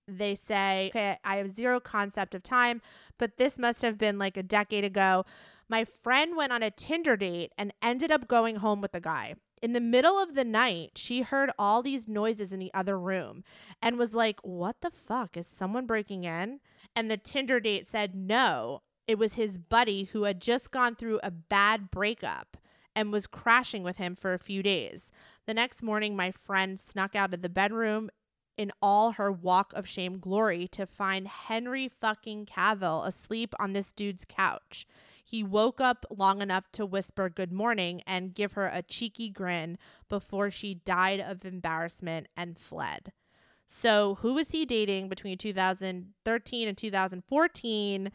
[0.07, 2.81] They say, okay, I have zero concept of time,
[3.17, 5.25] but this must have been like a decade ago.
[5.67, 9.35] My friend went on a Tinder date and ended up going home with the guy.
[9.61, 13.43] In the middle of the night, she heard all these noises in the other room
[13.81, 15.35] and was like, What the fuck?
[15.35, 16.59] Is someone breaking in?
[16.95, 18.81] And the Tinder date said no.
[19.07, 22.57] It was his buddy who had just gone through a bad breakup
[22.97, 25.11] and was crashing with him for a few days.
[25.45, 28.09] The next morning, my friend snuck out of the bedroom
[28.57, 33.93] in all her walk of shame glory to find Henry fucking Cavill asleep on this
[33.93, 34.87] dude's couch.
[35.23, 39.77] He woke up long enough to whisper good morning and give her a cheeky grin
[40.09, 43.11] before she died of embarrassment and fled.
[43.67, 48.11] So, who was he dating between 2013 and 2014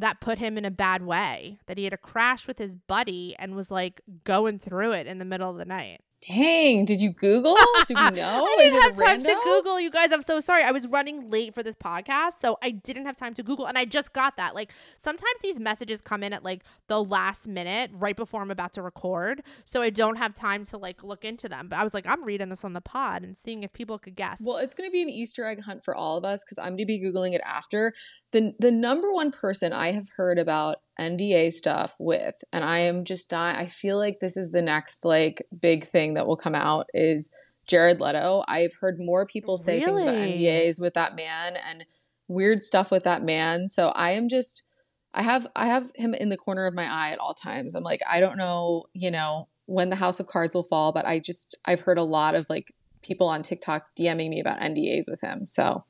[0.00, 1.58] that put him in a bad way?
[1.66, 5.18] That he had a crash with his buddy and was like going through it in
[5.18, 6.00] the middle of the night.
[6.28, 7.56] Dang, did you Google?
[7.86, 8.44] Do we know?
[8.46, 9.40] I didn't have time to?
[9.42, 9.80] Google.
[9.80, 10.62] You guys, I'm so sorry.
[10.62, 13.78] I was running late for this podcast, so I didn't have time to Google, and
[13.78, 14.54] I just got that.
[14.54, 18.74] Like sometimes these messages come in at like the last minute, right before I'm about
[18.74, 21.68] to record, so I don't have time to like look into them.
[21.68, 24.14] But I was like, I'm reading this on the pod and seeing if people could
[24.14, 24.42] guess.
[24.44, 26.72] Well, it's going to be an Easter egg hunt for all of us because I'm
[26.72, 27.94] going to be Googling it after.
[28.32, 33.04] The the number one person I have heard about NDA stuff with, and I am
[33.04, 33.56] just dying.
[33.56, 37.30] I feel like this is the next like big thing that will come out is
[37.66, 38.44] Jared Leto.
[38.48, 41.84] I've heard more people say things about NDAs with that man and
[42.28, 43.68] weird stuff with that man.
[43.68, 44.62] So I am just
[45.12, 47.74] I have I have him in the corner of my eye at all times.
[47.74, 51.06] I'm like I don't know, you know, when the house of cards will fall, but
[51.06, 55.10] I just I've heard a lot of like people on TikTok DMing me about NDAs
[55.10, 55.46] with him.
[55.46, 55.82] So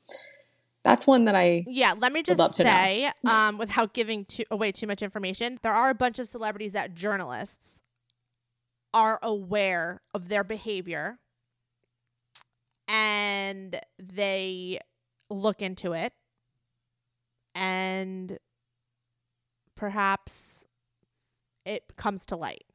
[0.83, 4.87] that's one that I Yeah, let me just say, um, without giving too, away too
[4.87, 7.81] much information, there are a bunch of celebrities that journalists
[8.93, 11.19] are aware of their behavior
[12.87, 14.79] and they
[15.29, 16.13] look into it
[17.55, 18.37] and
[19.75, 20.65] perhaps
[21.65, 22.65] it comes to light.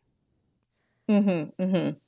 [1.08, 1.62] Mm-hmm.
[1.62, 1.98] Mm-hmm.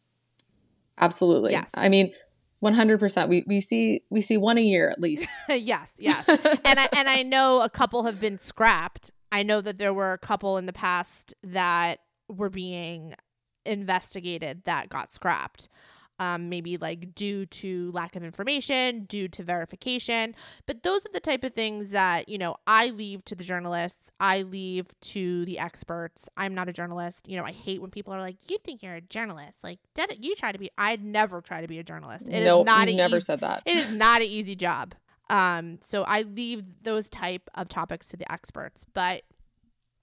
[0.99, 1.53] Absolutely.
[1.53, 1.71] Yes.
[1.75, 2.13] I mean,
[2.61, 3.29] one hundred percent.
[3.29, 5.31] We we see we see one a year at least.
[5.49, 6.29] yes, yes.
[6.29, 9.11] and I and I know a couple have been scrapped.
[9.31, 13.15] I know that there were a couple in the past that were being
[13.67, 15.69] investigated that got scrapped.
[16.21, 20.35] Um, maybe like due to lack of information, due to verification.
[20.67, 24.11] But those are the type of things that, you know, I leave to the journalists,
[24.19, 26.29] I leave to the experts.
[26.37, 27.29] I'm not a journalist.
[27.29, 29.63] You know, I hate when people are like, you think you're a journalist.
[29.63, 32.29] Like, did it, you try to be, I'd never try to be a journalist.
[32.29, 33.63] It is nope, not you an never easy- said that.
[33.65, 34.97] it is not an easy job.
[35.31, 39.23] Um, so I leave those type of topics to the experts, but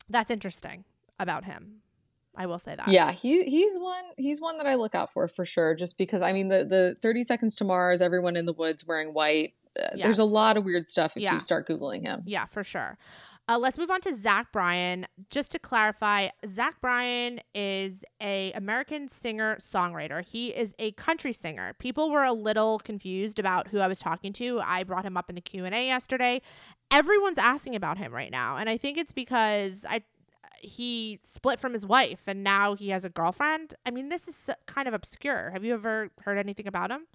[0.09, 0.85] that's interesting
[1.19, 1.81] about him.
[2.37, 2.87] I will say that.
[2.87, 5.73] Yeah, he he's one he's one that I look out for for sure.
[5.75, 9.13] Just because I mean the the thirty seconds to Mars, everyone in the woods wearing
[9.13, 9.53] white.
[9.77, 11.33] Uh, There's a lot of weird stuff if Yeah.
[11.33, 12.23] you start googling him.
[12.25, 12.97] Yeah, for sure.
[13.47, 15.05] Uh, let's move on to Zach Bryan.
[15.29, 20.25] Just to clarify, Zach Bryan is a American singer songwriter.
[20.25, 21.73] He is a country singer.
[21.77, 24.61] People were a little confused about who I was talking to.
[24.61, 26.41] I brought him up in the Q and A yesterday.
[26.89, 30.03] Everyone's asking about him right now, and I think it's because I
[30.59, 33.73] he split from his wife and now he has a girlfriend.
[33.85, 35.51] I mean, this is kind of obscure.
[35.51, 37.07] Have you ever heard anything about him?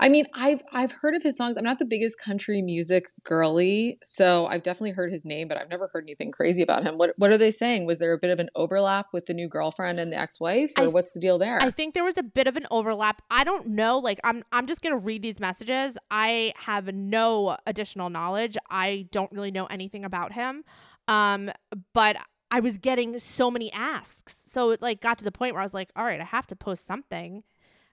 [0.00, 1.58] I mean, I've I've heard of his songs.
[1.58, 5.68] I'm not the biggest country music girly, so I've definitely heard his name, but I've
[5.68, 6.96] never heard anything crazy about him.
[6.96, 7.84] What what are they saying?
[7.84, 10.84] Was there a bit of an overlap with the new girlfriend and the ex-wife, or
[10.84, 11.58] I- what's the deal there?
[11.60, 13.20] I think there was a bit of an overlap.
[13.30, 13.98] I don't know.
[13.98, 15.98] Like I'm I'm just gonna read these messages.
[16.10, 18.56] I have no additional knowledge.
[18.70, 20.64] I don't really know anything about him.
[21.08, 21.50] Um,
[21.92, 22.16] but
[22.50, 24.36] I was getting so many asks.
[24.46, 26.46] So it like got to the point where I was like, all right, I have
[26.48, 27.42] to post something,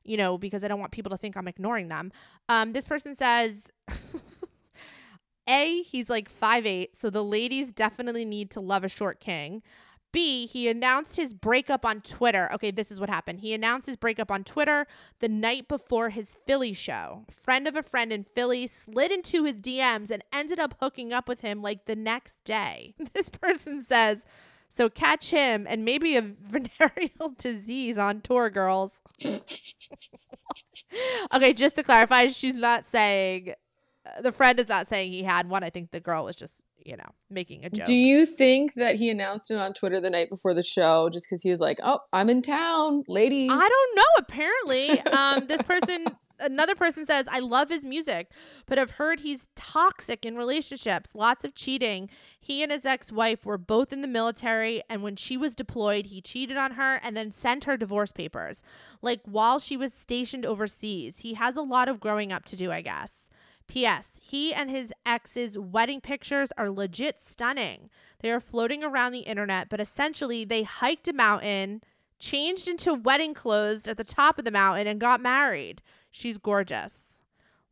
[0.03, 2.12] you know, because I don't want people to think I'm ignoring them.
[2.49, 3.72] Um, this person says
[5.49, 9.64] A, he's like five eight, so the ladies definitely need to love a short king.
[10.12, 12.49] B, he announced his breakup on Twitter.
[12.53, 13.41] Okay, this is what happened.
[13.41, 14.88] He announced his breakup on Twitter
[15.20, 17.26] the night before his Philly show.
[17.30, 21.28] Friend of a friend in Philly slid into his DMs and ended up hooking up
[21.28, 22.95] with him like the next day.
[23.14, 24.24] This person says,
[24.70, 29.01] so catch him and maybe a venereal disease on tour, girls.
[31.34, 33.55] okay, just to clarify, she's not saying
[34.22, 35.64] the friend is not saying he had one.
[35.64, 37.86] I think the girl was just, you know, making a joke.
[37.86, 41.28] Do you think that he announced it on Twitter the night before the show just
[41.28, 43.51] because he was like, "Oh, I'm in town, ladies"?
[43.51, 44.03] I don't know.
[44.20, 46.05] Apparently, um, this person,
[46.39, 48.32] another person says, I love his music,
[48.66, 52.10] but I've heard he's toxic in relationships, lots of cheating.
[52.39, 56.07] He and his ex wife were both in the military, and when she was deployed,
[56.07, 58.64] he cheated on her and then sent her divorce papers.
[59.01, 62.72] Like while she was stationed overseas, he has a lot of growing up to do,
[62.72, 63.28] I guess.
[63.70, 64.20] P.S.
[64.22, 67.89] He and his ex's wedding pictures are legit stunning.
[68.20, 71.82] They are floating around the internet, but essentially they hiked a mountain,
[72.20, 75.82] changed into wedding clothes at the top of the mountain, and got married.
[76.11, 77.22] She's gorgeous.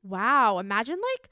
[0.03, 0.59] Wow.
[0.59, 1.29] Imagine like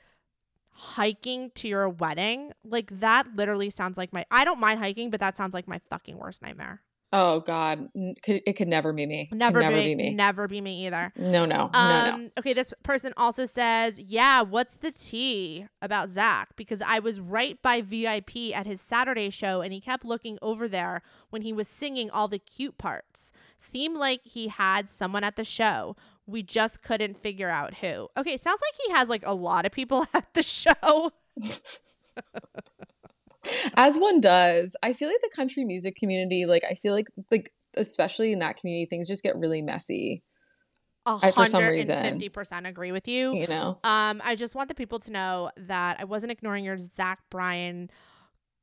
[0.72, 2.52] hiking to your wedding.
[2.64, 4.26] Like that literally sounds like my.
[4.32, 6.82] I don't mind hiking, but that sounds like my fucking worst nightmare.
[7.18, 9.30] Oh God, it could never be me.
[9.32, 10.14] Never, never be, be me.
[10.14, 11.14] Never be me either.
[11.16, 12.14] No, no, no, no.
[12.14, 16.50] Um, okay, this person also says, Yeah, what's the tea about Zach?
[16.58, 20.68] Because I was right by VIP at his Saturday show and he kept looking over
[20.68, 23.32] there when he was singing all the cute parts.
[23.58, 25.96] Seemed like he had someone at the show.
[26.28, 28.10] We just couldn't figure out who.
[28.18, 31.14] Okay, sounds like he has like a lot of people at the show.
[33.76, 37.52] As one does, I feel like the country music community, like I feel like like
[37.78, 40.24] especially in that community, things just get really messy.
[41.06, 42.02] A I- for some reason.
[42.04, 43.36] fifty percent agree with you.
[43.36, 46.78] You know, Um, I just want the people to know that I wasn't ignoring your
[46.78, 47.90] Zach Bryan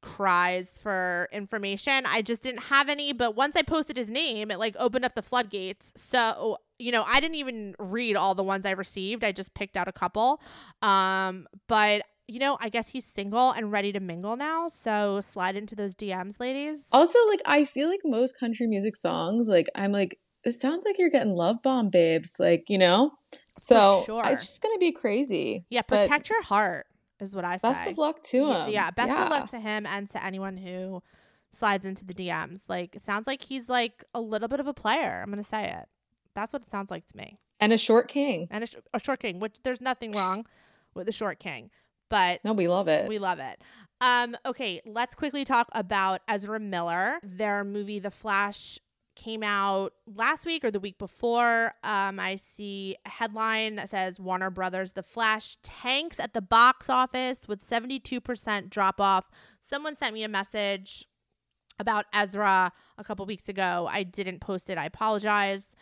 [0.02, 2.04] cries for information.
[2.06, 5.14] I just didn't have any, but once I posted his name, it like opened up
[5.14, 5.92] the floodgates.
[5.94, 9.22] So, you know, I didn't even read all the ones I received.
[9.22, 10.42] I just picked out a couple.
[10.82, 12.02] Um, but
[12.32, 14.68] you know, I guess he's single and ready to mingle now.
[14.68, 16.88] So slide into those DMs, ladies.
[16.92, 20.98] Also, like I feel like most country music songs, like I'm like, it sounds like
[20.98, 22.40] you're getting love bomb, babes.
[22.40, 23.12] Like you know,
[23.58, 24.22] so sure.
[24.26, 25.64] it's just gonna be crazy.
[25.70, 26.86] yeah, protect your heart
[27.20, 27.68] is what I say.
[27.68, 28.70] Best of luck to him.
[28.70, 31.02] Yeah, best of luck to him and to anyone who
[31.50, 32.68] slides into the DMs.
[32.68, 35.20] Like, it sounds like he's like a little bit of a player.
[35.22, 35.88] I'm gonna say it.
[36.34, 37.36] That's what it sounds like to me.
[37.60, 38.48] And a short king.
[38.50, 40.46] And a, sh- a short king, which there's nothing wrong
[40.94, 41.70] with the short king,
[42.12, 43.08] but No, we love it.
[43.08, 43.60] we love it.
[44.02, 47.18] Um, okay, let's quickly talk about Ezra Miller.
[47.22, 48.78] Their movie, The Flash,
[49.14, 51.74] came out last week or the week before.
[51.82, 56.90] Um, I see a headline that says Warner Brothers The Flash tanks at the box
[56.90, 59.30] office with 72% drop off.
[59.60, 61.06] Someone sent me a message
[61.78, 63.88] about Ezra a couple weeks ago.
[63.90, 64.76] I didn't post it.
[64.78, 65.74] I apologize.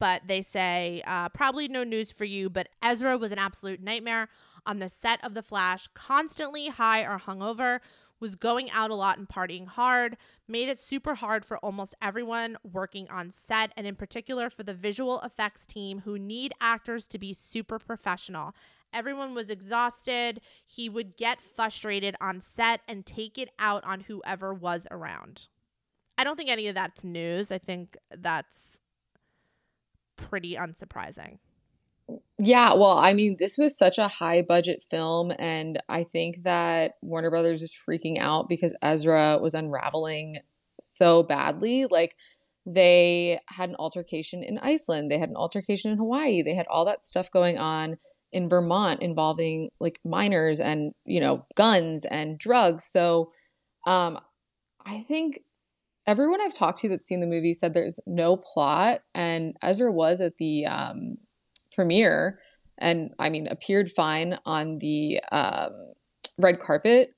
[0.00, 4.28] But they say, uh, probably no news for you, but Ezra was an absolute nightmare
[4.68, 7.80] on the set of The Flash, constantly high or hungover,
[8.20, 10.16] was going out a lot and partying hard,
[10.46, 14.74] made it super hard for almost everyone working on set, and in particular for the
[14.74, 18.54] visual effects team who need actors to be super professional.
[18.92, 20.40] Everyone was exhausted.
[20.64, 25.48] He would get frustrated on set and take it out on whoever was around.
[26.16, 27.52] I don't think any of that's news.
[27.52, 28.80] I think that's
[30.16, 31.38] pretty unsurprising.
[32.38, 36.94] Yeah, well, I mean, this was such a high budget film, and I think that
[37.02, 40.38] Warner Brothers is freaking out because Ezra was unraveling
[40.80, 41.86] so badly.
[41.86, 42.16] Like,
[42.64, 46.84] they had an altercation in Iceland, they had an altercation in Hawaii, they had all
[46.86, 47.98] that stuff going on
[48.32, 52.84] in Vermont involving like minors and, you know, guns and drugs.
[52.84, 53.32] So,
[53.86, 54.18] um,
[54.86, 55.40] I think
[56.06, 60.20] everyone I've talked to that's seen the movie said there's no plot, and Ezra was
[60.20, 61.18] at the um,
[61.78, 62.40] premiere
[62.76, 65.70] and I mean appeared fine on the um,
[66.38, 67.10] red carpet.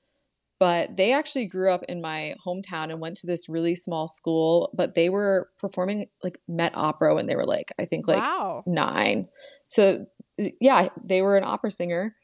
[0.59, 4.69] But they actually grew up in my hometown and went to this really small school.
[4.77, 8.63] But they were performing like Met Opera when they were like, I think like wow.
[8.67, 9.27] nine.
[9.69, 10.05] So
[10.37, 12.15] yeah, they were an opera singer.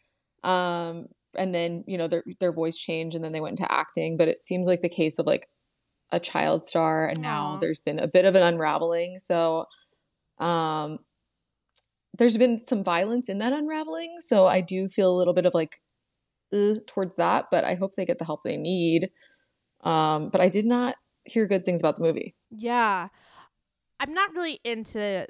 [0.43, 4.17] Um, and then you know their their voice changed, and then they went into acting.
[4.17, 5.47] But it seems like the case of like
[6.11, 7.57] a child star, and now Aw.
[7.57, 9.17] there's been a bit of an unraveling.
[9.17, 9.65] So,
[10.37, 10.99] um,
[12.17, 14.15] there's been some violence in that unraveling.
[14.19, 15.81] So I do feel a little bit of like
[16.53, 19.09] uh, towards that, but I hope they get the help they need.
[19.81, 22.35] Um, but I did not hear good things about the movie.
[22.49, 23.09] Yeah.
[23.99, 25.27] I'm not really into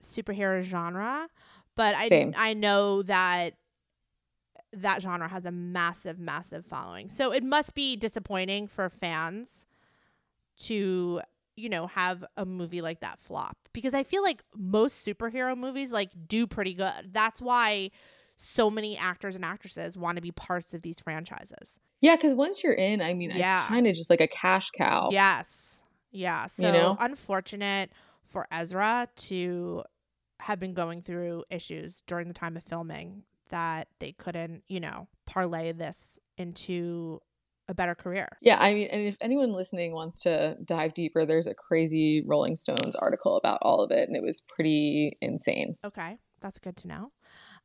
[0.00, 1.28] superhero genre,
[1.74, 2.34] but I Same.
[2.36, 3.54] I know that
[4.72, 7.08] that genre has a massive massive following.
[7.08, 9.66] So it must be disappointing for fans
[10.64, 11.22] to
[11.58, 15.92] you know have a movie like that flop because I feel like most superhero movies
[15.92, 17.12] like do pretty good.
[17.12, 17.90] That's why
[18.36, 21.78] so many actors and actresses want to be parts of these franchises.
[22.00, 23.62] Yeah, because once you're in, I mean, Yeah.
[23.62, 25.08] it's kind of just like a cash cow.
[25.10, 25.82] Yes.
[26.12, 26.46] Yeah.
[26.46, 26.96] So You know?
[27.00, 27.90] unfortunate
[28.22, 29.82] for Ezra to
[30.40, 35.08] have been going through issues during the time of filming that they couldn't, you know,
[35.26, 37.20] parlay this into
[37.68, 38.28] a better career.
[38.40, 42.56] Yeah, I mean, and if anyone listening wants to dive deeper, there's a crazy Rolling
[42.56, 45.76] Stones article about all of it, and it was pretty insane.
[45.84, 46.18] Okay.
[46.40, 47.12] That's good to know.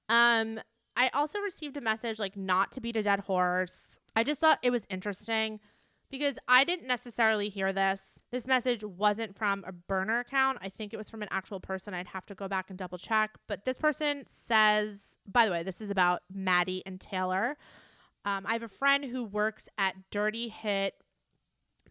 [0.10, 0.60] Um
[0.96, 4.00] I also received a message like not to beat a dead horse.
[4.16, 5.60] I just thought it was interesting
[6.12, 8.22] because I didn't necessarily hear this.
[8.32, 10.60] This message wasn't from a burner account.
[10.62, 11.96] I think it was from an actual person.
[11.96, 13.32] I'd have to go back and double check.
[13.48, 17.58] But this person says, by the way, this is about Matty and Taylor.
[18.26, 20.96] Um, I have a friend who works at Dirty Hit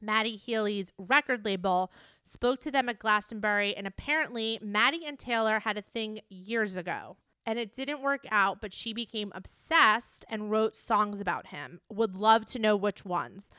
[0.03, 1.93] Matty Healy's record label,
[2.25, 7.17] spoke to them at Glastonbury, and apparently Matty and Taylor had a thing years ago.
[7.45, 11.81] And it didn't work out, but she became obsessed and wrote songs about him.
[11.89, 13.51] Would love to know which ones.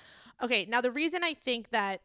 [0.41, 2.01] Okay, now the reason I think that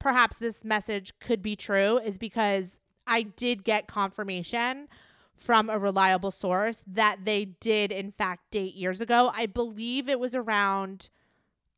[0.00, 4.88] perhaps this message could be true is because I did get confirmation
[5.34, 9.30] from a reliable source that they did, in fact, date years ago.
[9.34, 11.10] I believe it was around.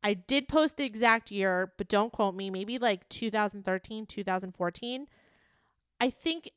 [0.03, 5.07] I did post the exact year, but don't quote me, maybe like 2013, 2014.
[5.99, 6.51] I think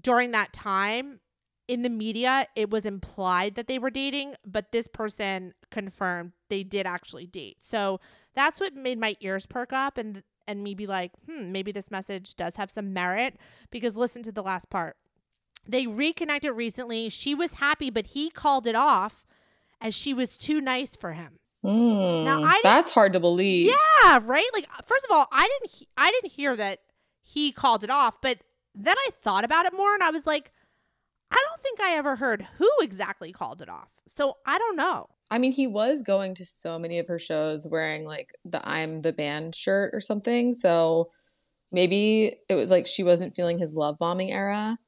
[0.00, 1.20] during that time
[1.68, 6.62] in the media, it was implied that they were dating, but this person confirmed they
[6.62, 7.58] did actually date.
[7.60, 8.00] So
[8.34, 11.90] that's what made my ears perk up and and me be like, hmm, maybe this
[11.90, 13.36] message does have some merit.
[13.70, 14.96] Because listen to the last part.
[15.66, 17.08] They reconnected recently.
[17.08, 19.24] She was happy, but he called it off
[19.80, 21.38] as she was too nice for him.
[21.64, 23.68] Mm, Now, I- that's hard to believe.
[24.02, 24.48] Yeah, right.
[24.54, 26.80] Like first of all, I didn't he- I didn't hear that
[27.22, 28.38] he called it off, but
[28.74, 30.50] then I thought about it more and I was like,
[31.30, 33.90] I don't think I ever heard who exactly called it off.
[34.08, 35.08] So I don't know.
[35.30, 39.00] I mean, he was going to so many of her shows wearing like the I'm
[39.02, 40.52] the band shirt or something.
[40.52, 41.10] So
[41.70, 44.78] maybe it was like she wasn't feeling his love bombing era.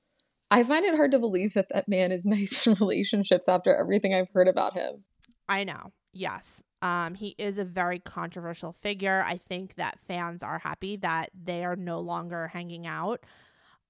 [0.54, 4.14] I find it hard to believe that that man is nice in relationships after everything
[4.14, 5.02] I've heard about him.
[5.48, 5.92] I know.
[6.12, 6.62] Yes.
[6.80, 9.24] Um, he is a very controversial figure.
[9.26, 13.24] I think that fans are happy that they are no longer hanging out.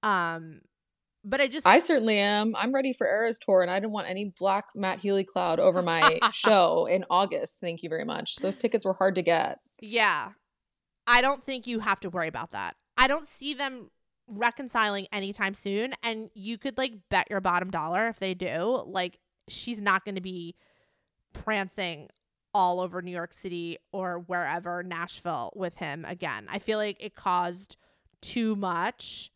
[0.01, 0.61] Um,
[1.23, 2.55] but I just I certainly am.
[2.55, 5.83] I'm ready for Eras tour, and I don't want any black Matt Healy cloud over
[5.83, 7.59] my show in August.
[7.59, 8.37] Thank you very much.
[8.37, 9.59] Those tickets were hard to get.
[9.79, 10.29] yeah,
[11.05, 12.75] I don't think you have to worry about that.
[12.97, 13.91] I don't see them
[14.27, 18.83] reconciling anytime soon, and you could like bet your bottom dollar if they do.
[18.85, 20.55] Like she's not going to be
[21.33, 22.09] prancing
[22.53, 26.47] all over New York City or wherever Nashville with him again.
[26.49, 27.75] I feel like it caused
[28.21, 29.29] too much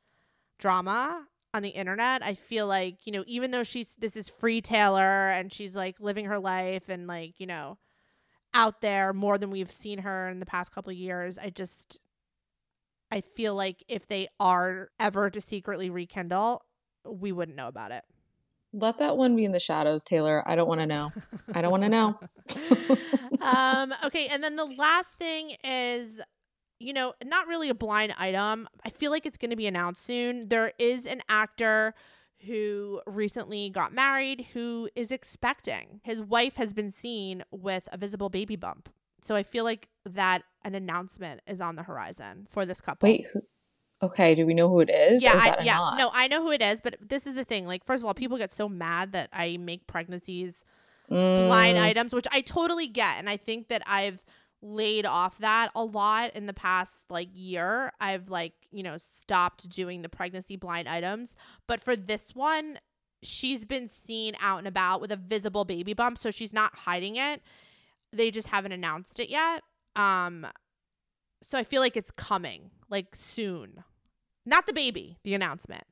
[0.57, 2.23] drama on the internet.
[2.23, 5.99] I feel like, you know, even though she's this is free Taylor and she's like
[5.99, 7.77] living her life and like, you know,
[8.53, 11.99] out there more than we've seen her in the past couple years, I just
[13.11, 16.63] I feel like if they are ever to secretly rekindle,
[17.05, 18.03] we wouldn't know about it.
[18.71, 20.43] Let that one be in the shadows, Taylor.
[20.45, 21.11] I don't want to know.
[21.53, 22.19] I don't want to know.
[23.41, 26.21] um, okay, and then the last thing is,
[26.79, 28.67] you know, not really a blind item.
[28.85, 30.49] I feel like it's going to be announced soon.
[30.49, 31.95] There is an actor
[32.45, 35.99] who recently got married who is expecting.
[36.03, 38.89] His wife has been seen with a visible baby bump.
[39.21, 43.07] So I feel like that an announcement is on the horizon for this couple.
[43.07, 43.41] Wait, who,
[44.01, 44.35] okay.
[44.35, 45.23] Do we know who it is?
[45.23, 45.75] Yeah, or is I, yeah.
[45.75, 45.97] not?
[45.97, 47.65] No, I know who it is, but this is the thing.
[47.65, 50.65] Like, first of all, people get so mad that I make pregnancies
[51.09, 53.17] Mm, blind items, which I totally get.
[53.17, 54.23] And I think that I've
[54.61, 57.91] laid off that a lot in the past like year.
[57.99, 61.35] I've like, you know, stopped doing the pregnancy blind items.
[61.67, 62.79] But for this one,
[63.23, 67.15] she's been seen out and about with a visible baby bump, so she's not hiding
[67.15, 67.41] it.
[68.11, 69.61] They just haven't announced it yet.
[69.95, 70.45] Um
[71.41, 73.83] so I feel like it's coming like soon.
[74.45, 75.83] Not the baby, the announcement.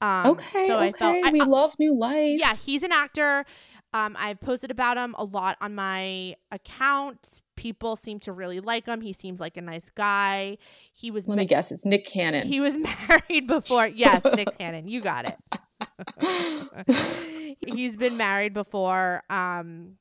[0.00, 0.98] Um okay, so I okay.
[0.98, 2.38] felt I- we I- love new life.
[2.40, 3.44] yeah, he's an actor.
[3.92, 7.40] Um, I've posted about him a lot on my account.
[7.54, 9.02] People seem to really like him.
[9.02, 10.58] He seems like a nice guy.
[10.92, 11.70] He was Let ma- me guess.
[11.70, 12.48] It's Nick Cannon.
[12.48, 12.76] he was
[13.08, 13.86] married before.
[13.86, 15.36] Yes, Nick Cannon, you got it.
[17.66, 19.22] he's been married before.
[19.30, 19.92] Um,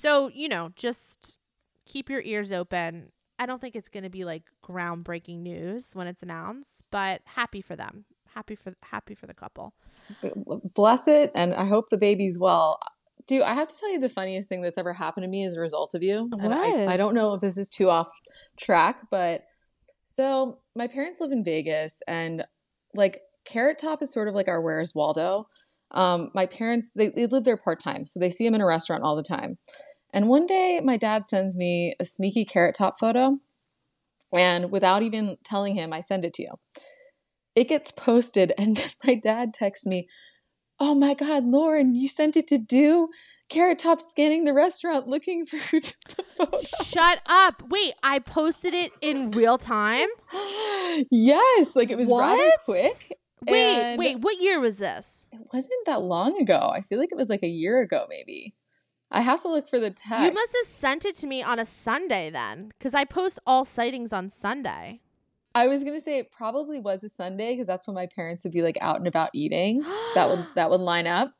[0.00, 1.40] so you know, just
[1.84, 3.12] keep your ears open.
[3.38, 7.60] I don't think it's going to be like groundbreaking news when it's announced, but happy
[7.60, 8.06] for them.
[8.34, 9.74] Happy for happy for the couple.
[10.74, 12.78] Bless it, and I hope the baby's well.
[13.26, 15.56] Dude, I have to tell you the funniest thing that's ever happened to me as
[15.56, 16.28] a result of you.
[16.32, 16.52] And What?
[16.52, 18.08] I, I don't know if this is too off
[18.58, 19.42] track, but
[20.06, 22.44] so my parents live in Vegas and
[22.94, 25.48] like Carrot Top is sort of like our Where's Waldo.
[25.96, 28.66] Um, my parents, they, they live there part time, so they see him in a
[28.66, 29.56] restaurant all the time.
[30.12, 33.38] And one day my dad sends me a sneaky Carrot Top photo.
[34.32, 36.50] And without even telling him, I send it to you.
[37.54, 40.06] It gets posted, and then my dad texts me,
[40.78, 43.08] Oh my God, Lauren, you sent it to do?
[43.48, 46.58] Carrot Top scanning the restaurant looking for the photo.
[46.84, 47.62] Shut up.
[47.68, 50.08] Wait, I posted it in real time?
[51.10, 52.92] yes, like it was rather quick.
[53.42, 55.26] Wait, and wait, what year was this?
[55.32, 56.70] It wasn't that long ago.
[56.74, 58.54] I feel like it was like a year ago, maybe.
[59.10, 60.24] I have to look for the text.
[60.24, 63.64] You must have sent it to me on a Sunday then, because I post all
[63.64, 65.00] sightings on Sunday.
[65.54, 68.52] I was gonna say it probably was a Sunday because that's when my parents would
[68.52, 69.80] be like out and about eating.
[70.14, 71.32] that would that would line up.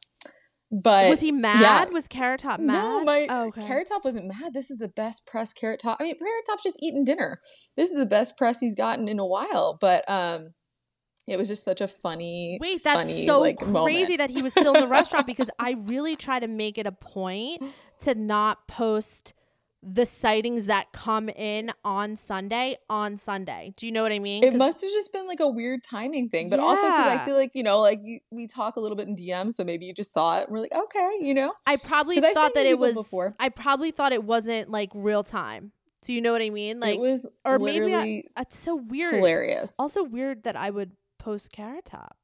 [0.72, 1.60] But was he mad?
[1.60, 1.84] yeah.
[1.92, 2.82] Was Carrot Top mad?
[2.82, 3.66] No, my Oh, okay.
[3.66, 4.52] Carrot Top wasn't mad.
[4.52, 5.98] This is the best press Carrot Top.
[6.00, 7.40] I mean, Carrot Top's just eating dinner.
[7.76, 9.78] This is the best press he's gotten in a while.
[9.80, 10.54] But um,
[11.26, 14.18] it was just such a funny, Wait, that's funny, so like, crazy moment.
[14.18, 16.92] that he was still in the restaurant because I really try to make it a
[16.92, 17.62] point
[18.02, 19.34] to not post
[19.88, 23.72] the sightings that come in on Sunday on Sunday.
[23.76, 24.42] Do you know what I mean?
[24.42, 27.36] it must have just been like a weird timing thing, but also because I feel
[27.36, 29.94] like you know, like you, we talk a little bit in DM, so maybe you
[29.94, 31.52] just saw it and we're like, okay, you know.
[31.66, 33.34] I probably thought that it was before.
[33.38, 35.72] I probably thought it wasn't like real time.
[36.02, 36.80] Do you know what I mean?
[36.80, 39.14] Like it was or maybe I, it's so weird.
[39.14, 39.76] hilarious.
[39.78, 40.92] Also weird that I would
[41.26, 42.16] post Carrot Top.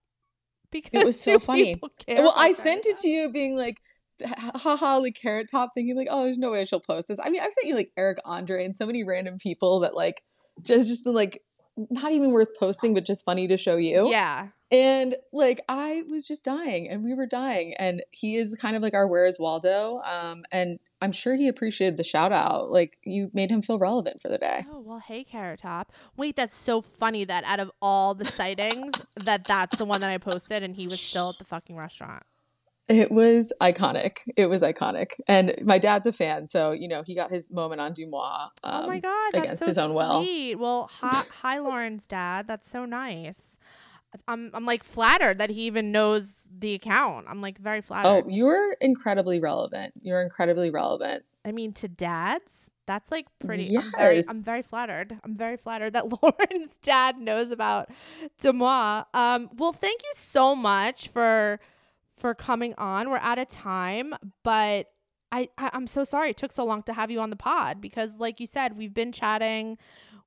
[0.70, 1.78] Because it was so funny.
[2.08, 3.02] Well, I sent it Top.
[3.02, 3.76] to you being like,
[4.24, 7.18] haha, like carrot top, thinking like, oh, there's no way she'll post this.
[7.22, 10.22] I mean, I've sent you like Eric Andre and so many random people that like
[10.62, 11.42] just just been like
[11.90, 14.10] not even worth posting, but just funny to show you.
[14.10, 14.48] Yeah.
[14.70, 17.74] And like I was just dying and we were dying.
[17.78, 20.00] And he is kind of like our Where's Waldo.
[20.00, 22.70] Um, and I'm sure he appreciated the shout out.
[22.70, 24.64] Like you made him feel relevant for the day.
[24.70, 25.92] Oh well, hey Carrot Top.
[26.16, 30.10] Wait, that's so funny that out of all the sightings, that that's the one that
[30.10, 32.22] I posted, and he was still at the fucking restaurant.
[32.88, 34.18] It was iconic.
[34.36, 35.20] It was iconic.
[35.28, 38.84] And my dad's a fan, so you know, he got his moment on Deuxmoi um,
[38.84, 40.24] oh my god, that's against so his own will.
[40.24, 40.54] sweet.
[40.54, 42.46] Well, hi, hi, Lauren's dad.
[42.46, 43.58] That's so nice.
[44.28, 47.26] I'm I'm like flattered that he even knows the account.
[47.28, 48.24] I'm like very flattered.
[48.26, 49.94] Oh, you're incredibly relevant.
[50.00, 51.24] You're incredibly relevant.
[51.44, 53.76] I mean, to dads, that's like pretty.
[53.76, 54.28] I'm, very, Yes.
[54.34, 55.18] I'm very flattered.
[55.24, 57.88] I'm very flattered that Lauren's dad knows about
[58.40, 59.06] Deuxmoi.
[59.14, 61.58] Um, well, thank you so much for
[62.16, 63.10] for coming on.
[63.10, 64.14] We're out of time,
[64.44, 64.90] but
[65.32, 67.80] I, I I'm so sorry it took so long to have you on the pod
[67.80, 69.78] because, like you said, we've been chatting.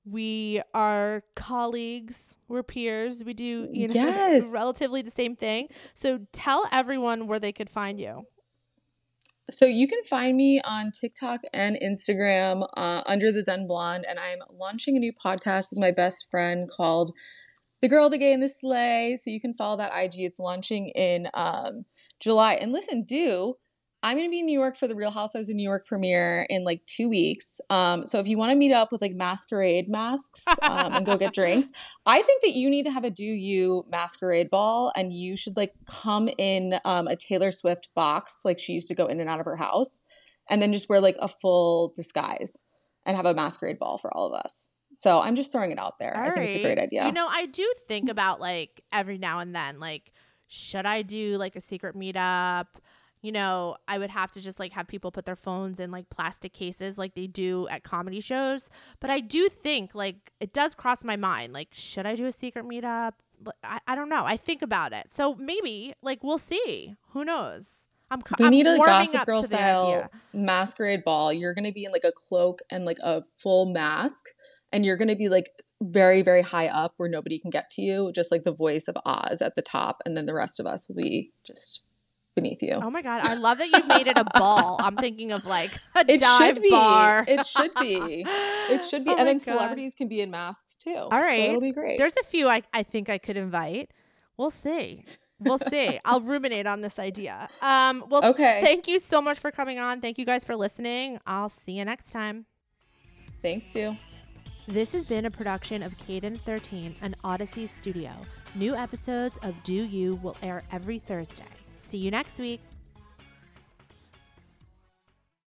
[0.05, 2.37] We are colleagues.
[2.47, 3.23] We're peers.
[3.23, 4.51] We do you know Yes.
[4.53, 5.69] relatively the same thing.
[5.93, 8.27] So tell everyone where they could find you.
[9.51, 14.17] So you can find me on TikTok and Instagram uh, under the Zen Blonde, and
[14.19, 17.11] I'm launching a new podcast with my best friend called
[17.81, 19.15] The Girl, the Gay, and the Slay.
[19.17, 20.13] So you can follow that IG.
[20.17, 21.85] It's launching in um,
[22.19, 22.55] July.
[22.55, 23.55] And listen, do
[24.05, 26.45] I'm going to be in New York for the Real Housewives of New York premiere
[26.47, 27.59] in like two weeks.
[27.71, 31.17] Um, so if you want to meet up with like masquerade masks um, and go
[31.17, 31.71] get drinks,
[32.05, 35.57] I think that you need to have a do you masquerade ball and you should
[35.57, 39.27] like come in um, a Taylor Swift box like she used to go in and
[39.27, 40.03] out of her house
[40.51, 42.63] and then just wear like a full disguise
[43.07, 44.71] and have a masquerade ball for all of us.
[44.93, 46.15] So I'm just throwing it out there.
[46.15, 47.07] I think it's a great idea.
[47.07, 50.13] You know, I do think about like every now and then, like,
[50.45, 52.67] should I do like a secret meetup?
[53.25, 56.11] You know, I would have to just like have people put their phones in like
[56.11, 58.69] plastic cases like they do at comedy shows.
[58.99, 62.31] But I do think like it does cross my mind, like, should I do a
[62.31, 63.13] secret meetup?
[63.43, 64.25] Like, I, I don't know.
[64.25, 65.11] I think about it.
[65.11, 66.97] So maybe like we'll see.
[67.13, 67.87] Who knows?
[68.11, 70.09] I'm, we I'm need a Gossip Girl style idea.
[70.31, 71.33] masquerade ball.
[71.33, 74.25] You're going to be in like a cloak and like a full mask,
[74.71, 75.49] and you're going to be like
[75.81, 78.95] very, very high up where nobody can get to you, just like the voice of
[79.03, 81.81] Oz at the top, and then the rest of us will be just
[82.35, 82.73] beneath you.
[82.73, 84.75] Oh my god, I love that you made it a ball.
[84.83, 86.69] I'm thinking of like a it dive should be.
[86.69, 87.25] bar.
[87.27, 88.25] It should be.
[88.69, 89.11] It should be.
[89.15, 89.41] Oh and then God.
[89.41, 90.95] celebrities can be in masks too.
[90.95, 91.45] All right.
[91.45, 91.97] So it'll be great.
[91.97, 93.91] There's a few I, I think I could invite.
[94.37, 95.03] We'll see.
[95.39, 95.99] We'll see.
[96.05, 97.47] I'll ruminate on this idea.
[97.61, 98.59] Um, well, Okay.
[98.63, 100.01] thank you so much for coming on.
[100.01, 101.19] Thank you guys for listening.
[101.25, 102.45] I'll see you next time.
[103.41, 103.95] Thanks, Stu.
[104.67, 108.11] This has been a production of Cadence 13, an Audacy studio.
[108.55, 111.43] New episodes of Deux U will air every Thursday.
[111.77, 112.61] See you next week.